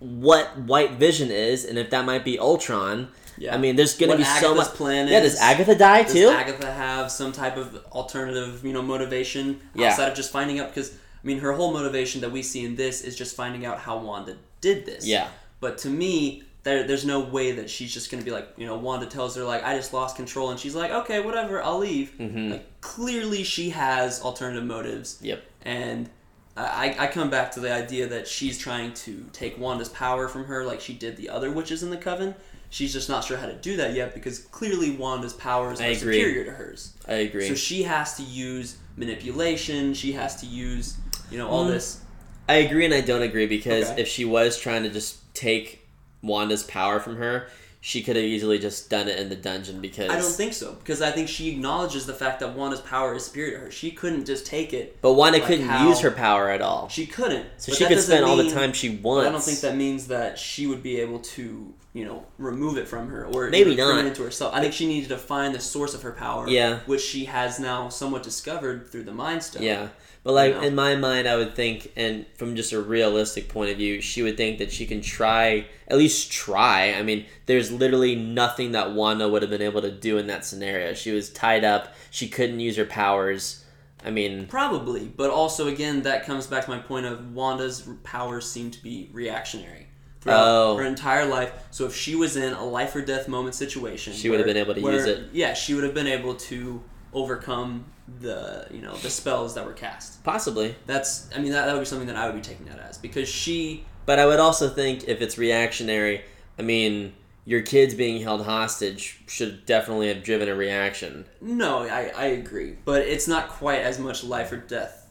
[0.00, 3.08] What White Vision is, and if that might be Ultron.
[3.38, 3.54] Yeah.
[3.54, 4.68] I mean, there's going to What be so much.
[4.74, 6.28] plan yeah, does Agatha die Does too?
[6.28, 9.88] Agatha have some type of alternative, you know, motivation Yeah.
[9.88, 10.68] outside of just finding out?
[10.68, 13.78] Because I mean, her whole motivation that we see in this is just finding out
[13.78, 15.06] how Wanda did this.
[15.06, 15.28] Yeah.
[15.60, 18.76] But to me, there, there's no way that she's just gonna be like, you know,
[18.76, 22.12] Wanda tells her like, I just lost control, and she's like, okay, whatever, I'll leave.
[22.20, 22.50] Mhm.
[22.50, 25.16] Like clearly, she has alternative motives.
[25.22, 25.42] Yep.
[25.62, 26.10] And
[26.56, 30.44] I, I come back to the idea that she's trying to take Wanda's power from
[30.44, 32.34] her, like she did the other witches in the coven.
[32.68, 35.90] She's just not sure how to do that yet because clearly Wanda's powers I are
[35.92, 36.14] agree.
[36.20, 36.92] superior to hers.
[37.08, 37.48] I agree.
[37.48, 39.94] So she has to use manipulation.
[39.94, 40.96] She has to use,
[41.30, 41.70] you know, all Mm.
[41.70, 42.00] this.
[42.48, 44.02] I agree and I don't agree because Okay.
[44.02, 45.86] if she was trying to just take
[46.22, 47.48] Wanda's power from her,
[47.82, 50.74] she could have easily just done it in the dungeon because I don't think so
[50.74, 53.70] because I think she acknowledges the fact that Wanda's power is superior to her.
[53.70, 55.00] She couldn't just take it.
[55.00, 56.88] But Wanda like couldn't how- use her power at all.
[56.88, 57.46] She couldn't.
[57.56, 59.28] So But she could spend all the time she wants.
[59.28, 62.86] I don't think that means that she would be able to, you know, remove it
[62.86, 64.54] from her or Maybe know, turn it into herself.
[64.54, 66.46] I think she needed to find the source of her power.
[66.48, 66.80] Yeah.
[66.84, 69.62] which she has now somewhat discovered through the Mind Stone.
[69.62, 69.88] Yeah.
[70.22, 70.62] But like know?
[70.62, 74.22] in my mind I would think and from just a realistic point of view, she
[74.22, 76.92] would think that she can try at least try.
[76.94, 80.44] I mean, there's literally nothing that Wanda would have been able to do in that
[80.44, 80.92] scenario.
[80.94, 83.64] She was tied up, she couldn't use her powers.
[84.04, 88.50] I mean, Probably, but also again, that comes back to my point of Wanda's powers
[88.50, 89.86] seem to be reactionary
[90.20, 90.76] throughout Oh.
[90.76, 91.52] her entire life.
[91.70, 94.56] So if she was in a life or death moment situation, She would have been
[94.58, 95.28] able to where- use it.
[95.32, 97.84] Yeah, she would have been able to overcome
[98.18, 100.22] the you know the spells that were cast.
[100.24, 100.74] possibly.
[100.86, 102.98] That's I mean that, that would be something that I would be taking that as
[102.98, 106.22] because she But I would also think if it's reactionary,
[106.58, 111.26] I mean, your kids being held hostage should definitely have driven a reaction.
[111.40, 115.06] no I I agree, but it's not quite as much life or death,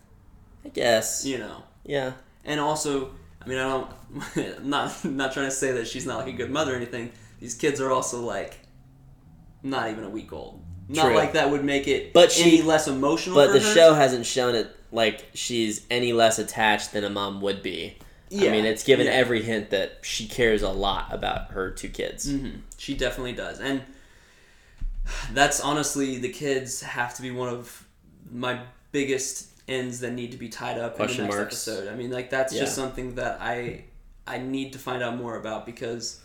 [0.65, 1.25] I guess.
[1.25, 1.63] you know.
[1.85, 2.13] Yeah.
[2.45, 3.91] And also, I mean, I don't,
[4.35, 6.75] I'm not I'm not trying to say that she's not like a good mother or
[6.75, 7.12] anything.
[7.39, 8.59] These kids are also like,
[9.63, 10.62] not even a week old.
[10.91, 11.15] Not True.
[11.15, 13.36] like that would make it But she- any less emotional.
[13.36, 13.73] But the her.
[13.75, 17.97] show hasn't shown it like she's any less attached than a mom would be.
[18.32, 18.49] Yeah.
[18.49, 19.13] I mean, it's given yeah.
[19.13, 22.28] every hint that she cares a lot about her two kids.
[22.32, 22.62] Mhm.
[22.78, 23.84] She definitely does, and
[25.34, 27.86] that's honestly the kids have to be one of
[28.32, 28.60] my
[28.91, 31.67] biggest ends that need to be tied up Question in the next marks.
[31.67, 31.88] episode.
[31.91, 32.62] I mean, like that's Yeah.
[32.62, 33.84] just something that I
[34.28, 36.19] I need to find out more about because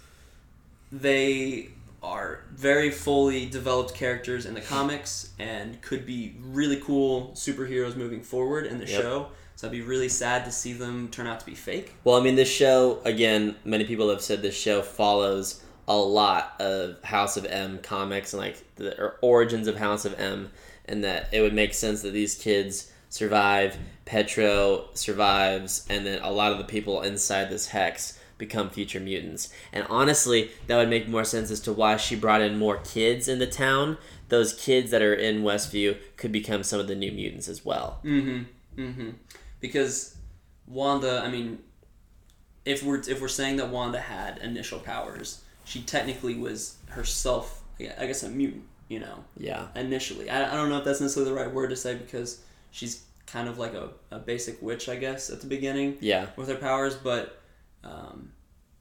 [0.93, 1.69] they
[2.05, 8.23] are very fully developed characters in the comics and could be really cool superheroes moving
[8.23, 9.01] forward in the Yep.
[9.03, 9.29] show.
[9.57, 11.95] So I'd be really sad to see them turn out to be fake.
[12.05, 16.61] Well, I mean, this show, again, many people have said this show follows a lot
[16.61, 20.51] of House of M comics and like the origins of House of M,
[20.87, 26.31] and that it would make sense that these kids survive, Petro survives, and then a
[26.31, 29.53] lot of the people inside this hex become future mutants.
[29.73, 33.29] And honestly, that would make more sense as to why she brought in more kids
[33.29, 33.99] in the town.
[34.29, 38.01] Those kids that are in Westview could become some of the new mutants as well.
[38.05, 38.81] Mm-hmm.
[38.81, 39.11] Mm-hmm.
[39.61, 40.17] Because
[40.67, 41.59] Wanda, I mean,
[42.65, 48.07] if we're if we're saying that Wanda had initial powers, she technically was herself, I
[48.07, 48.65] guess, a mutant.
[48.89, 49.69] You know, Yeah.
[49.75, 50.29] initially.
[50.29, 53.49] I, I don't know if that's necessarily the right word to say because she's kind
[53.49, 56.27] of like a, a basic witch, I guess, at the beginning Yeah.
[56.37, 57.41] with her powers, but
[57.85, 58.33] um,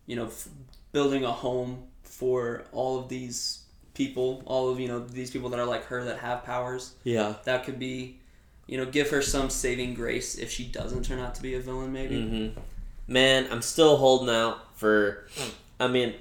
[0.06, 0.48] you know, f-
[0.92, 3.64] building a home for all of these
[3.94, 6.94] people, all of you know these people that are like her that have powers.
[7.04, 7.36] Yeah.
[7.44, 8.20] That could be,
[8.68, 11.60] you know, give her some saving grace if she doesn't turn out to be a
[11.60, 11.92] villain.
[11.92, 12.16] Maybe.
[12.16, 12.60] Mm-hmm.
[13.08, 15.28] Man, I'm still holding out for.
[15.80, 16.14] I mean,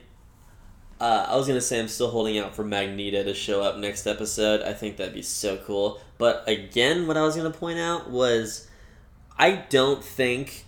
[1.01, 4.07] uh, I was gonna say I'm still holding out for Magneto to show up next
[4.07, 4.63] episode.
[4.63, 6.01] I think that'd be so cool.
[6.19, 8.69] But again, what I was gonna point out was,
[9.39, 10.65] I don't think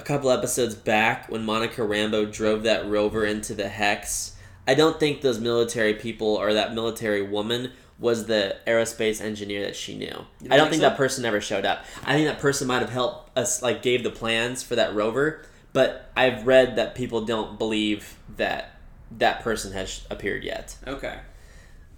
[0.00, 4.34] a couple episodes back when Monica Rambeau drove that rover into the hex,
[4.66, 9.76] I don't think those military people or that military woman was the aerospace engineer that
[9.76, 10.24] she knew.
[10.50, 10.88] I don't think think so?
[10.88, 11.84] that person ever showed up.
[12.02, 15.44] I think that person might have helped us, like, gave the plans for that rover.
[15.74, 18.76] But I've read that people don't believe that
[19.18, 20.76] that person has appeared yet.
[20.86, 21.18] Okay.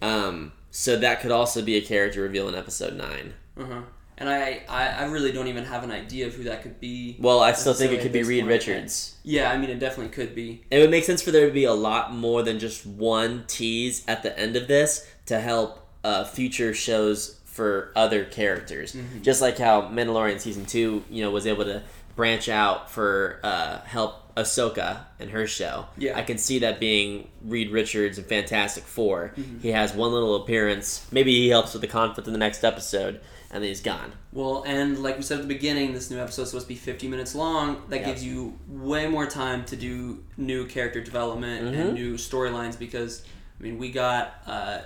[0.03, 3.35] Um, so that could also be a character reveal in episode nine.
[3.57, 3.83] Uh huh.
[4.23, 7.17] And I, I, I really don't even have an idea of who that could be.
[7.19, 8.53] Well, I still think it could be Reed point.
[8.53, 9.17] Richards.
[9.25, 10.63] Yeah, I mean, it definitely could be.
[10.71, 14.05] It would make sense for there to be a lot more than just one tease
[14.07, 18.95] at the end of this to help uh, future shows for other characters.
[18.95, 19.23] Mm-hmm.
[19.23, 21.83] Just like how Mandalorian season two, you know, was able to
[22.15, 25.87] branch out for uh, help Ahsoka and her show.
[25.97, 26.17] Yeah.
[26.19, 29.59] I can see that being Reed Richards and Fantastic 4 Mm-hmm.
[29.61, 31.07] He has one little appearance.
[31.13, 34.13] Maybe he helps with the conflict in the next episode, and then he's gone.
[34.33, 36.75] Well, and like we said at the beginning, this new episode is supposed to be
[36.79, 37.83] 50 minutes long.
[37.89, 38.07] That Yep.
[38.07, 41.81] gives you way more time to do new character development Mhm.
[41.81, 43.23] and new storylines because,
[43.61, 44.35] I mean, we got.
[44.47, 44.79] Uh,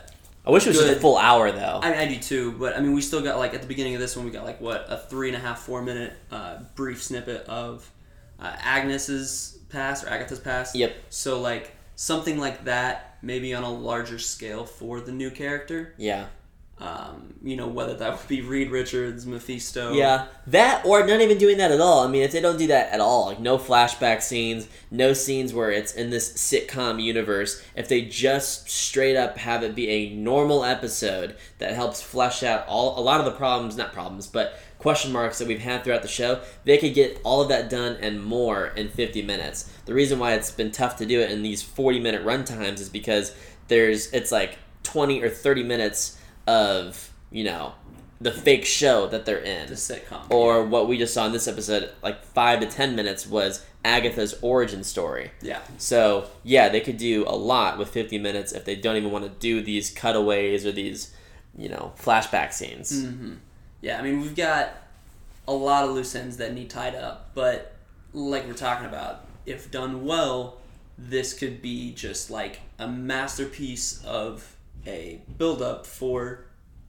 [0.44, 1.80] I wish it was just a full hour though.
[1.82, 4.00] I, I do too, but I mean, we still got like at the beginning of
[4.00, 7.02] this one, we got like what a three and a half, four minute uh, brief
[7.02, 7.90] snippet of
[8.40, 10.74] uh, Agnes's past or Agatha's past.
[10.74, 10.96] Yep.
[11.10, 15.94] So like something like that, maybe on a larger scale for the new character.
[15.96, 16.26] yeah.
[16.78, 19.94] Um, you know, whether that would be Reed Richards, Mephisto.
[19.94, 22.00] Yeah, that or not even doing that at all.
[22.00, 25.54] I mean, if they don't do that at all, like no flashback scenes, no scenes
[25.54, 30.10] where it's in this sitcom universe, if they just straight up have it be a
[30.16, 34.60] normal episode that helps flesh out all a lot of the problems, not problems, but
[34.86, 37.96] question marks that we've had throughout the show, they could get all of that done
[38.00, 39.68] and more in 50 minutes.
[39.84, 42.80] The reason why it's been tough to do it in these 40 minute run times
[42.80, 43.34] is because
[43.66, 47.74] there's it's like 20 or 30 minutes of, you know,
[48.20, 50.30] the fake show that they're in The sitcom.
[50.30, 54.36] or what we just saw in this episode, like five to ten minutes, was Agatha's
[54.40, 55.32] origin story.
[55.42, 55.62] yeah.
[55.78, 59.24] So yeah, they could do a lot with fifty minutes if they don't even want
[59.24, 61.12] to do these cutaways or these,
[61.58, 62.92] you know, flashback scenes.
[63.04, 63.34] Mm-hmm.
[63.80, 64.70] Yeah, I mean, we've got
[65.48, 67.74] a lot of loose ends that need tied up, but
[68.12, 70.58] like we're talking about, if done well,
[70.98, 76.44] this could be just like a masterpiece of a build up for,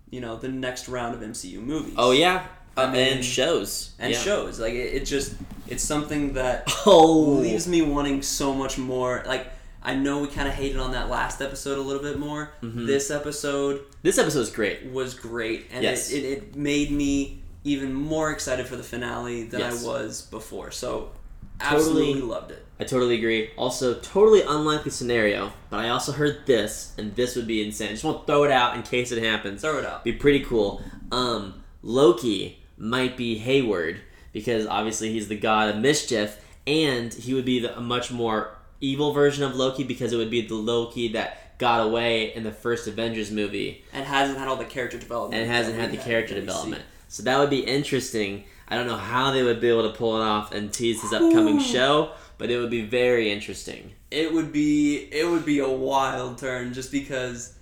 [0.10, 1.94] you know, the next round of MCU movies.
[1.98, 2.46] Oh yeah,
[2.76, 4.20] I mean- and shows And yeah.
[4.20, 4.60] shows.
[4.60, 5.36] Like, it, it just,
[5.68, 9.24] it's something that Oh, leaves me wanting so much more.
[9.28, 9.48] Like,
[9.88, 12.52] I know we kind of hated on that last episode a little bit more.
[12.62, 12.86] Mm-hmm.
[12.86, 14.86] This episode this episode is great.
[14.92, 16.12] was great, and Yes.
[16.12, 19.84] it, it, it made me even more excited for the finale than Yes.
[19.84, 20.72] I was before.
[20.72, 21.12] So,
[21.60, 21.78] Totally.
[21.80, 22.66] absolutely loved it.
[22.80, 23.50] I totally agree.
[23.58, 27.88] Also, totally unlikely scenario, but I also heard this, and this would be insane.
[27.88, 29.62] I just want to throw it out in case it happens.
[29.62, 30.04] Throw it out.
[30.04, 30.82] Be pretty cool.
[31.12, 34.02] Um, Loki might be Hayward
[34.34, 38.57] because obviously he's the god of mischief, and he would be the, a much more
[38.82, 42.52] evil version of Loki because it would be the Loki that got away in the
[42.52, 45.42] first Avengers movie And hasn't had all the character development.
[45.42, 46.84] and hasn't had the character development.
[47.08, 48.44] So that would be interesting.
[48.68, 51.14] I don't know how they would be able to pull it off and tease his
[51.14, 53.94] upcoming show, but it would be very interesting.
[54.12, 57.54] It would be it would be a wild turn just because,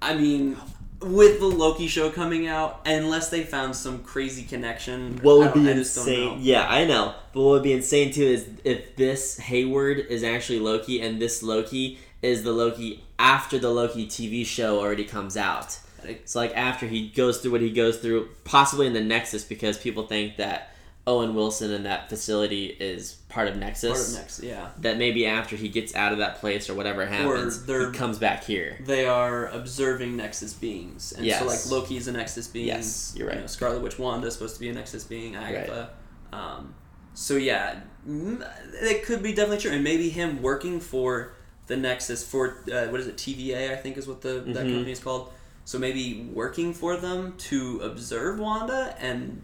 [0.00, 0.56] I mean,
[1.00, 5.18] with the Loki show coming out, unless they found some crazy connection.
[5.22, 6.38] What would be insane?
[6.40, 7.14] Yeah, I know.
[7.32, 11.42] But what would be insane too is if this Hayward is actually Loki, and this
[11.42, 15.78] Loki is the Loki after the Loki TV show already comes out.
[16.04, 19.76] It's like after he goes through what he goes through, possibly in the Nexus, because
[19.78, 20.75] people think that
[21.08, 23.90] Owen Wilson and that facility is part of Nexus.
[23.92, 24.70] Part of next, yeah.
[24.80, 28.18] That maybe after he gets out of that place or whatever happens, they're- he comes
[28.18, 28.76] back here.
[28.84, 31.38] They are observing Nexus beings, and Yes.
[31.40, 32.66] so like Loki's a Nexus being.
[32.66, 33.40] Yes, you're You right.
[33.40, 35.36] know, Scarlet Witch Wanda is supposed to be a Nexus being.
[35.36, 35.90] Agatha.
[36.32, 36.74] Um,
[37.14, 41.32] so yeah, it could be definitely true, and maybe him working for
[41.68, 43.16] the Nexus for uh, what is it?
[43.16, 44.54] TVA, I think is what the that Mhm.
[44.72, 45.30] company is called.
[45.64, 49.42] So maybe working for them to observe Wanda, and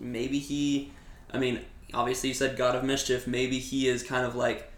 [0.00, 0.92] maybe he,
[1.34, 1.60] I mean,
[1.92, 3.26] obviously you said God of Mischief.
[3.26, 4.70] Maybe he is kind of like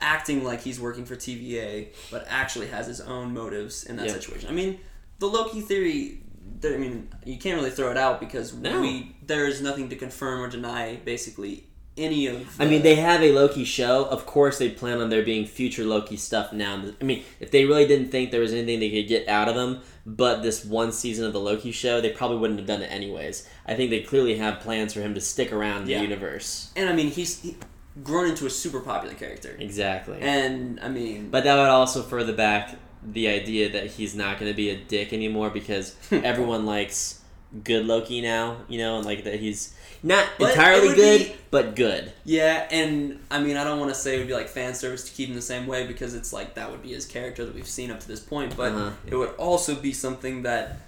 [0.00, 4.12] acting like he's working for TVA, but actually has his own motives in that Yeah.
[4.12, 4.48] situation.
[4.48, 4.78] I mean,
[5.18, 6.22] the Loki theory.
[6.64, 8.80] I mean, you can't really throw it out because No.
[8.80, 11.64] we there is nothing to confirm or deny basically
[11.96, 12.60] any of.
[12.60, 14.04] I mean, they have a Loki show.
[14.04, 16.82] Of course, they plan on there being future Loki stuff now.
[17.00, 19.56] I mean, if they really didn't think there was anything they could get out of
[19.56, 22.86] them, but this one season of the Loki show, they probably wouldn't have done it
[22.90, 23.46] anyways.
[23.68, 25.98] I think they clearly have plans for him to stick around Yeah.
[25.98, 26.70] the universe.
[26.74, 27.56] and I mean, he's he,
[28.02, 30.18] grown into a super popular character, Exactly.
[30.20, 34.50] and I mean, But that would also further back the idea that he's not going
[34.50, 37.20] to be a dick anymore because everyone likes
[37.64, 42.12] good Loki now, you know, and like that he's not entirely good, be- but good.
[42.24, 45.04] yeah, and I mean, I don't want to say it would be like fan service
[45.08, 47.54] to keep him the same way because it's like that would be his character that
[47.54, 48.90] we've seen up to this point, but Uh-huh.
[49.06, 50.78] it would also be something that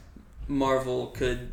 [0.48, 1.50] Marvel could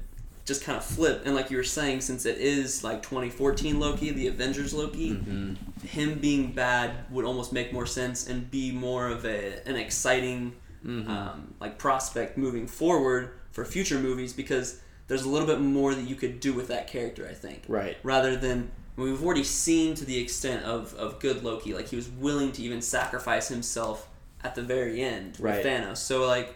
[0.48, 1.22] just kind of flip.
[1.26, 5.54] And like you were saying, since it is like 2014 Loki, the Avengers Loki, Mm-hmm.
[5.86, 10.54] him being bad would almost make more sense and be more of a an exciting
[10.86, 11.10] Mm-hmm.
[11.10, 16.04] um, like prospect moving forward for future movies because there's a little bit more that
[16.08, 17.28] you could do with that character.
[17.30, 17.98] I think Right.
[18.04, 22.08] rather than we've already seen to the extent of, of good Loki, like he was
[22.10, 24.08] willing to even sacrifice himself
[24.44, 25.58] at the very end Right.
[25.58, 25.98] with Thanos.
[25.98, 26.54] So like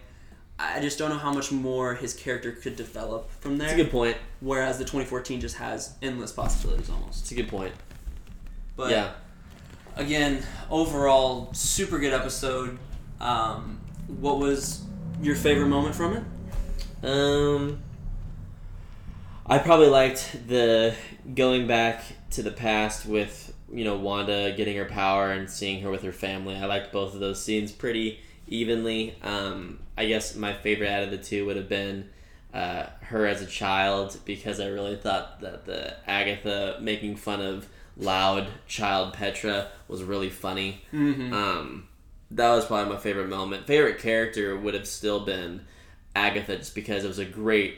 [0.62, 3.68] I just don't know how much more his character could develop from there.
[3.68, 4.18] It's a good point.
[4.40, 7.22] Whereas the 2014 just has endless possibilities almost.
[7.22, 7.74] It's a good point.
[8.76, 9.12] But yeah.
[9.96, 12.78] again, overall, super good episode.
[13.20, 14.84] Um, what was
[15.22, 17.08] your favorite moment from it?
[17.08, 17.82] Um,
[19.46, 20.96] I probably liked the
[21.34, 25.90] going back to the past with you know Wanda getting her power and seeing her
[25.90, 26.56] with her family.
[26.56, 28.20] I liked both of those scenes pretty
[28.52, 29.16] evenly.
[29.24, 32.10] Um, I guess my favorite out of the two would have been
[32.54, 37.68] uh, her as a child because I really thought that the Agatha making fun of
[37.98, 40.84] loud child Petra was really funny.
[40.94, 41.34] Mm-hmm.
[41.34, 41.88] Um,
[42.32, 43.68] that was probably my favorite moment.
[43.68, 45.62] Favorite character would have still been
[46.16, 47.78] Agatha, just because it was a great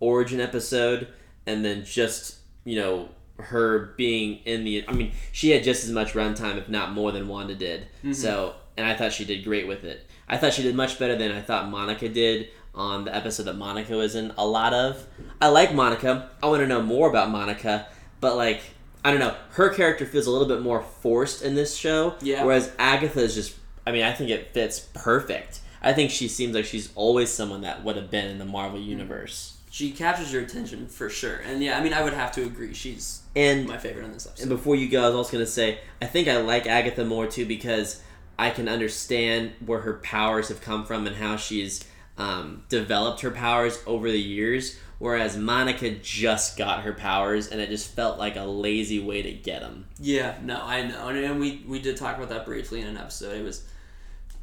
[0.00, 1.08] origin episode,
[1.46, 3.08] and then just you know
[3.38, 4.84] her being in the.
[4.88, 7.86] I mean, she had just as much runtime, if not more, than Wanda did.
[8.14, 10.06] So, and I thought she did great with it.
[10.28, 13.56] I thought she did much better than I thought Monica did on the episode that
[13.56, 14.32] Monica was in.
[14.36, 15.06] A lot of.
[15.40, 16.30] I like Monica.
[16.42, 17.86] I want to know more about Monica,
[18.20, 18.62] but like.
[19.06, 19.36] I don't know.
[19.50, 22.14] Her character feels a little bit more forced in this show.
[22.22, 22.42] Yeah.
[22.44, 23.54] Whereas Agatha is just.
[23.86, 25.60] I mean, I think it fits perfect.
[25.84, 28.80] I think she seems like she's always someone that would have been in the Marvel
[28.80, 28.86] mm.
[28.86, 29.58] universe.
[29.70, 32.72] She captures your attention for sure, and yeah, I mean, I would have to agree.
[32.74, 34.42] She's And my favorite on this episode.
[34.44, 37.26] and before you go, I was also gonna say I think I like Agatha more
[37.26, 38.00] too because
[38.38, 41.84] I can understand where her powers have come from and how she's
[42.18, 44.78] um, developed her powers over the years.
[44.98, 49.32] Whereas Monica just got her powers, and it just felt like a lazy way to
[49.32, 49.86] get them.
[49.98, 52.96] Yeah, no, I know, and, and we we did talk about that briefly in an
[52.96, 53.36] episode.
[53.36, 53.64] It was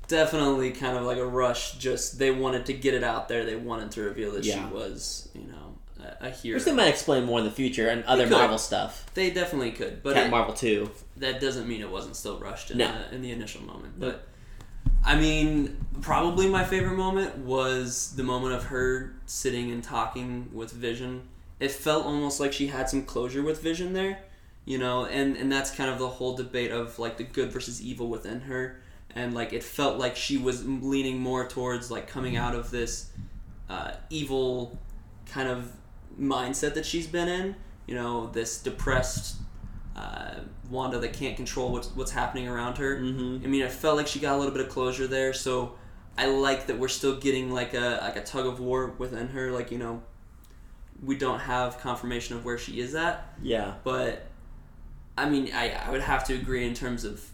[0.07, 1.77] definitely kind of like a rush.
[1.77, 3.45] Just they wanted to get it out there.
[3.45, 4.67] They wanted to reveal that Yeah.
[4.67, 5.70] she was, you know,
[6.03, 6.55] a, a hero.
[6.57, 8.33] Which they might explain more in the future and other could.
[8.33, 9.05] Marvel stuff.
[9.13, 10.89] They definitely could, but Cat it- Marvel too.
[11.17, 12.91] that doesn't mean it wasn't still rushed in, No.
[13.09, 13.99] the, in the initial moment.
[13.99, 14.27] But
[15.05, 20.71] I mean, probably my favorite moment was the moment of her sitting and talking with
[20.71, 21.23] Vision.
[21.59, 24.19] It felt almost like she had some closure with Vision there,
[24.65, 27.81] you know, and and that's kind of the whole debate of like the good versus
[27.81, 28.79] evil within her.
[29.13, 33.09] And like it felt like she was leaning more towards like coming out of this
[33.69, 34.79] uh, evil
[35.31, 35.71] kind of
[36.21, 37.55] mindset that she's been in.
[37.87, 39.37] You know, this depressed
[39.95, 40.35] uh,
[40.69, 42.97] Wanda that can't control what's what's happening around her.
[42.97, 43.43] Mhm.
[43.43, 45.33] I mean, it felt like she got a little bit of closure there.
[45.33, 45.73] So
[46.17, 49.51] I like that we're still getting like a like a tug of war within her.
[49.51, 50.01] Like you know,
[51.03, 53.73] we don't have confirmation of where she is at, Yeah.
[53.83, 54.27] but
[55.17, 57.25] I mean, I I would have to agree in terms of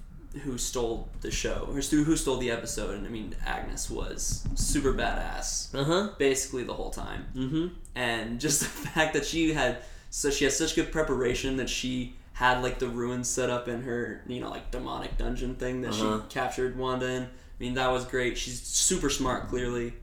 [0.43, 2.95] who stole the show or who stole the episode.
[2.95, 6.09] And I mean, Agnes was super badass Uh huh.
[6.17, 7.67] basically the whole time Mm-hmm.
[7.97, 9.79] And just the fact that she had
[10.09, 13.81] so she has such good preparation that she had like the ruins set up in
[13.83, 16.21] her you know like demonic dungeon thing that Uh-huh.
[16.21, 17.23] she captured Wanda in.
[17.23, 18.37] I mean that was great.
[18.37, 19.93] She's super smart clearly,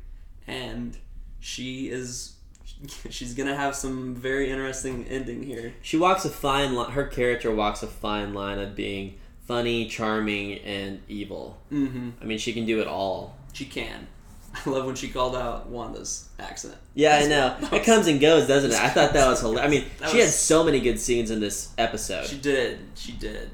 [0.47, 0.97] and
[1.41, 2.33] she is
[3.11, 5.73] she's gonna have some very interesting ending here.
[5.81, 6.91] She walks a fine line.
[6.91, 11.59] Her character walks a fine line of being funny, charming, and evil.
[11.73, 12.11] Mm-hmm.
[12.21, 13.37] I mean, she can do it all.
[13.53, 14.09] She can.
[14.67, 16.77] I love when she called out Wanda's accent.
[16.95, 17.57] Yeah, I know.
[17.73, 18.77] It comes and goes, doesn't it?
[18.81, 19.67] I thought that was hilarious.
[19.67, 22.27] I mean, That she had so many good scenes in this episode.
[22.27, 22.79] She did.
[22.95, 23.51] She did.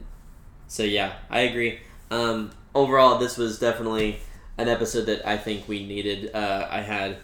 [0.68, 1.80] So yeah, I agree.
[2.10, 4.20] Um, overall, this was definitely
[4.58, 6.34] an episode that I think we needed.
[6.34, 7.16] Uh, I had,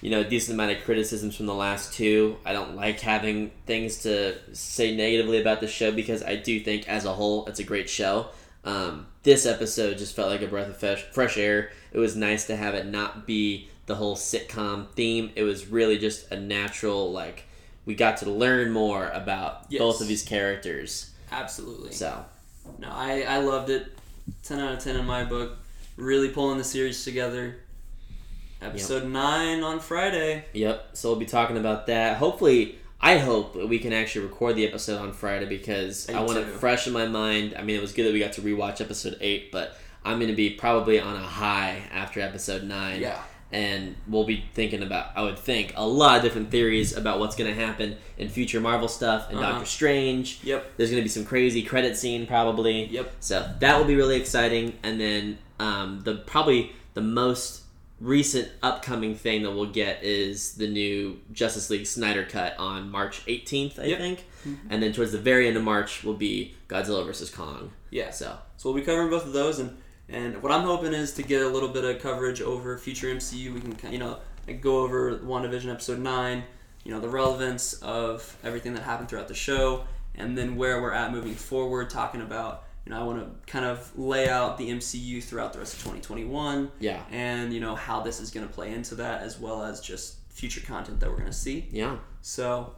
[0.00, 2.36] you know, a decent amount of criticisms from the last two.
[2.44, 6.88] I don't like having things to say negatively about the show because I do think,
[6.88, 8.28] as a whole, it's a great show.
[8.64, 11.70] Um, this episode just felt like a breath of fresh, fresh air.
[11.92, 15.30] It was nice to have it not be the whole sitcom theme.
[15.34, 17.44] It was really just a natural, like,
[17.86, 19.78] we got to learn more about Yes.
[19.80, 21.10] both of these characters.
[21.32, 21.92] Absolutely.
[21.92, 22.24] So
[22.78, 23.96] No, I, I loved it.
[24.44, 25.56] 10 out of 10 in my book.
[25.96, 27.56] Really pulling the series together.
[28.62, 30.44] Episode 9 on Friday.
[30.52, 30.90] Yep.
[30.92, 32.18] So we'll be talking about that.
[32.18, 36.38] Hopefully, I hope we can actually record the episode on Friday because I I, want
[36.38, 37.54] it fresh in my mind.
[37.58, 40.30] I mean, it was good that we got to rewatch episode eight, but I'm going
[40.30, 43.00] to be probably on a high after episode nine.
[43.00, 43.20] Yeah.
[43.52, 47.34] And we'll be thinking about, I would think, a lot of different theories about what's
[47.34, 49.52] going to happen in future Marvel stuff and Uh-huh.
[49.52, 50.38] Doctor Strange.
[50.44, 50.76] Yep.
[50.76, 52.84] There's going to be some crazy credit scene probably.
[52.86, 53.12] Yep.
[53.20, 54.78] So that will be really exciting.
[54.84, 57.62] And then um, the probably the most
[58.00, 63.24] recent upcoming thing that we'll get is the new Justice League Snyder cut on March
[63.26, 63.98] 18th, I Yep.
[63.98, 64.24] think.
[64.48, 64.66] Mm-hmm.
[64.70, 67.72] And then towards the very end of March will be Godzilla versus Kong.
[67.90, 68.10] Yeah.
[68.10, 69.76] So So we'll be covering both of those, and
[70.08, 73.52] and what I'm hoping is to get a little bit of coverage over future MCU.
[73.54, 74.18] We can you know
[74.60, 76.42] go over WandaVision episode nine,
[76.84, 79.84] you know the relevance of everything that happened throughout the show,
[80.14, 81.90] and then where we're at moving forward.
[81.90, 85.60] Talking about you know I want to kind of lay out the MCU throughout the
[85.60, 86.72] rest of 2021.
[86.80, 87.00] Yeah.
[87.12, 90.16] And you know how this is going to play into that, as well as just
[90.28, 91.68] future content that we're going to see.
[91.70, 91.98] yeah.
[92.20, 92.74] So.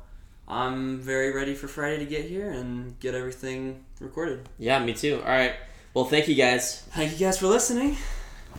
[0.48, 4.48] I'm very ready for Friday to get here and get everything recorded.
[4.58, 5.22] Yeah, me too.
[5.24, 5.54] All right.
[5.94, 6.80] Well, thank you guys.
[6.90, 7.96] Thank you guys for listening.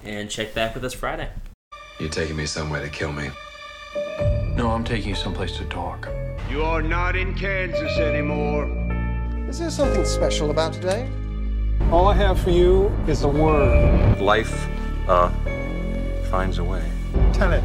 [0.03, 1.29] And check back with us Friday.
[1.99, 3.29] You're taking me somewhere to kill me.
[4.55, 6.07] No, I'm taking you someplace to talk.
[6.49, 8.65] You are not in Kansas anymore.
[9.49, 11.07] Is there something special about today?
[11.93, 14.19] All I have for you is a word.
[14.19, 14.67] Life,
[15.07, 15.29] uh,
[16.31, 16.81] finds a way.
[17.33, 17.63] Tell it.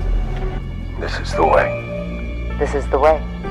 [1.01, 2.55] This is the way.
[2.59, 3.48] This is the way.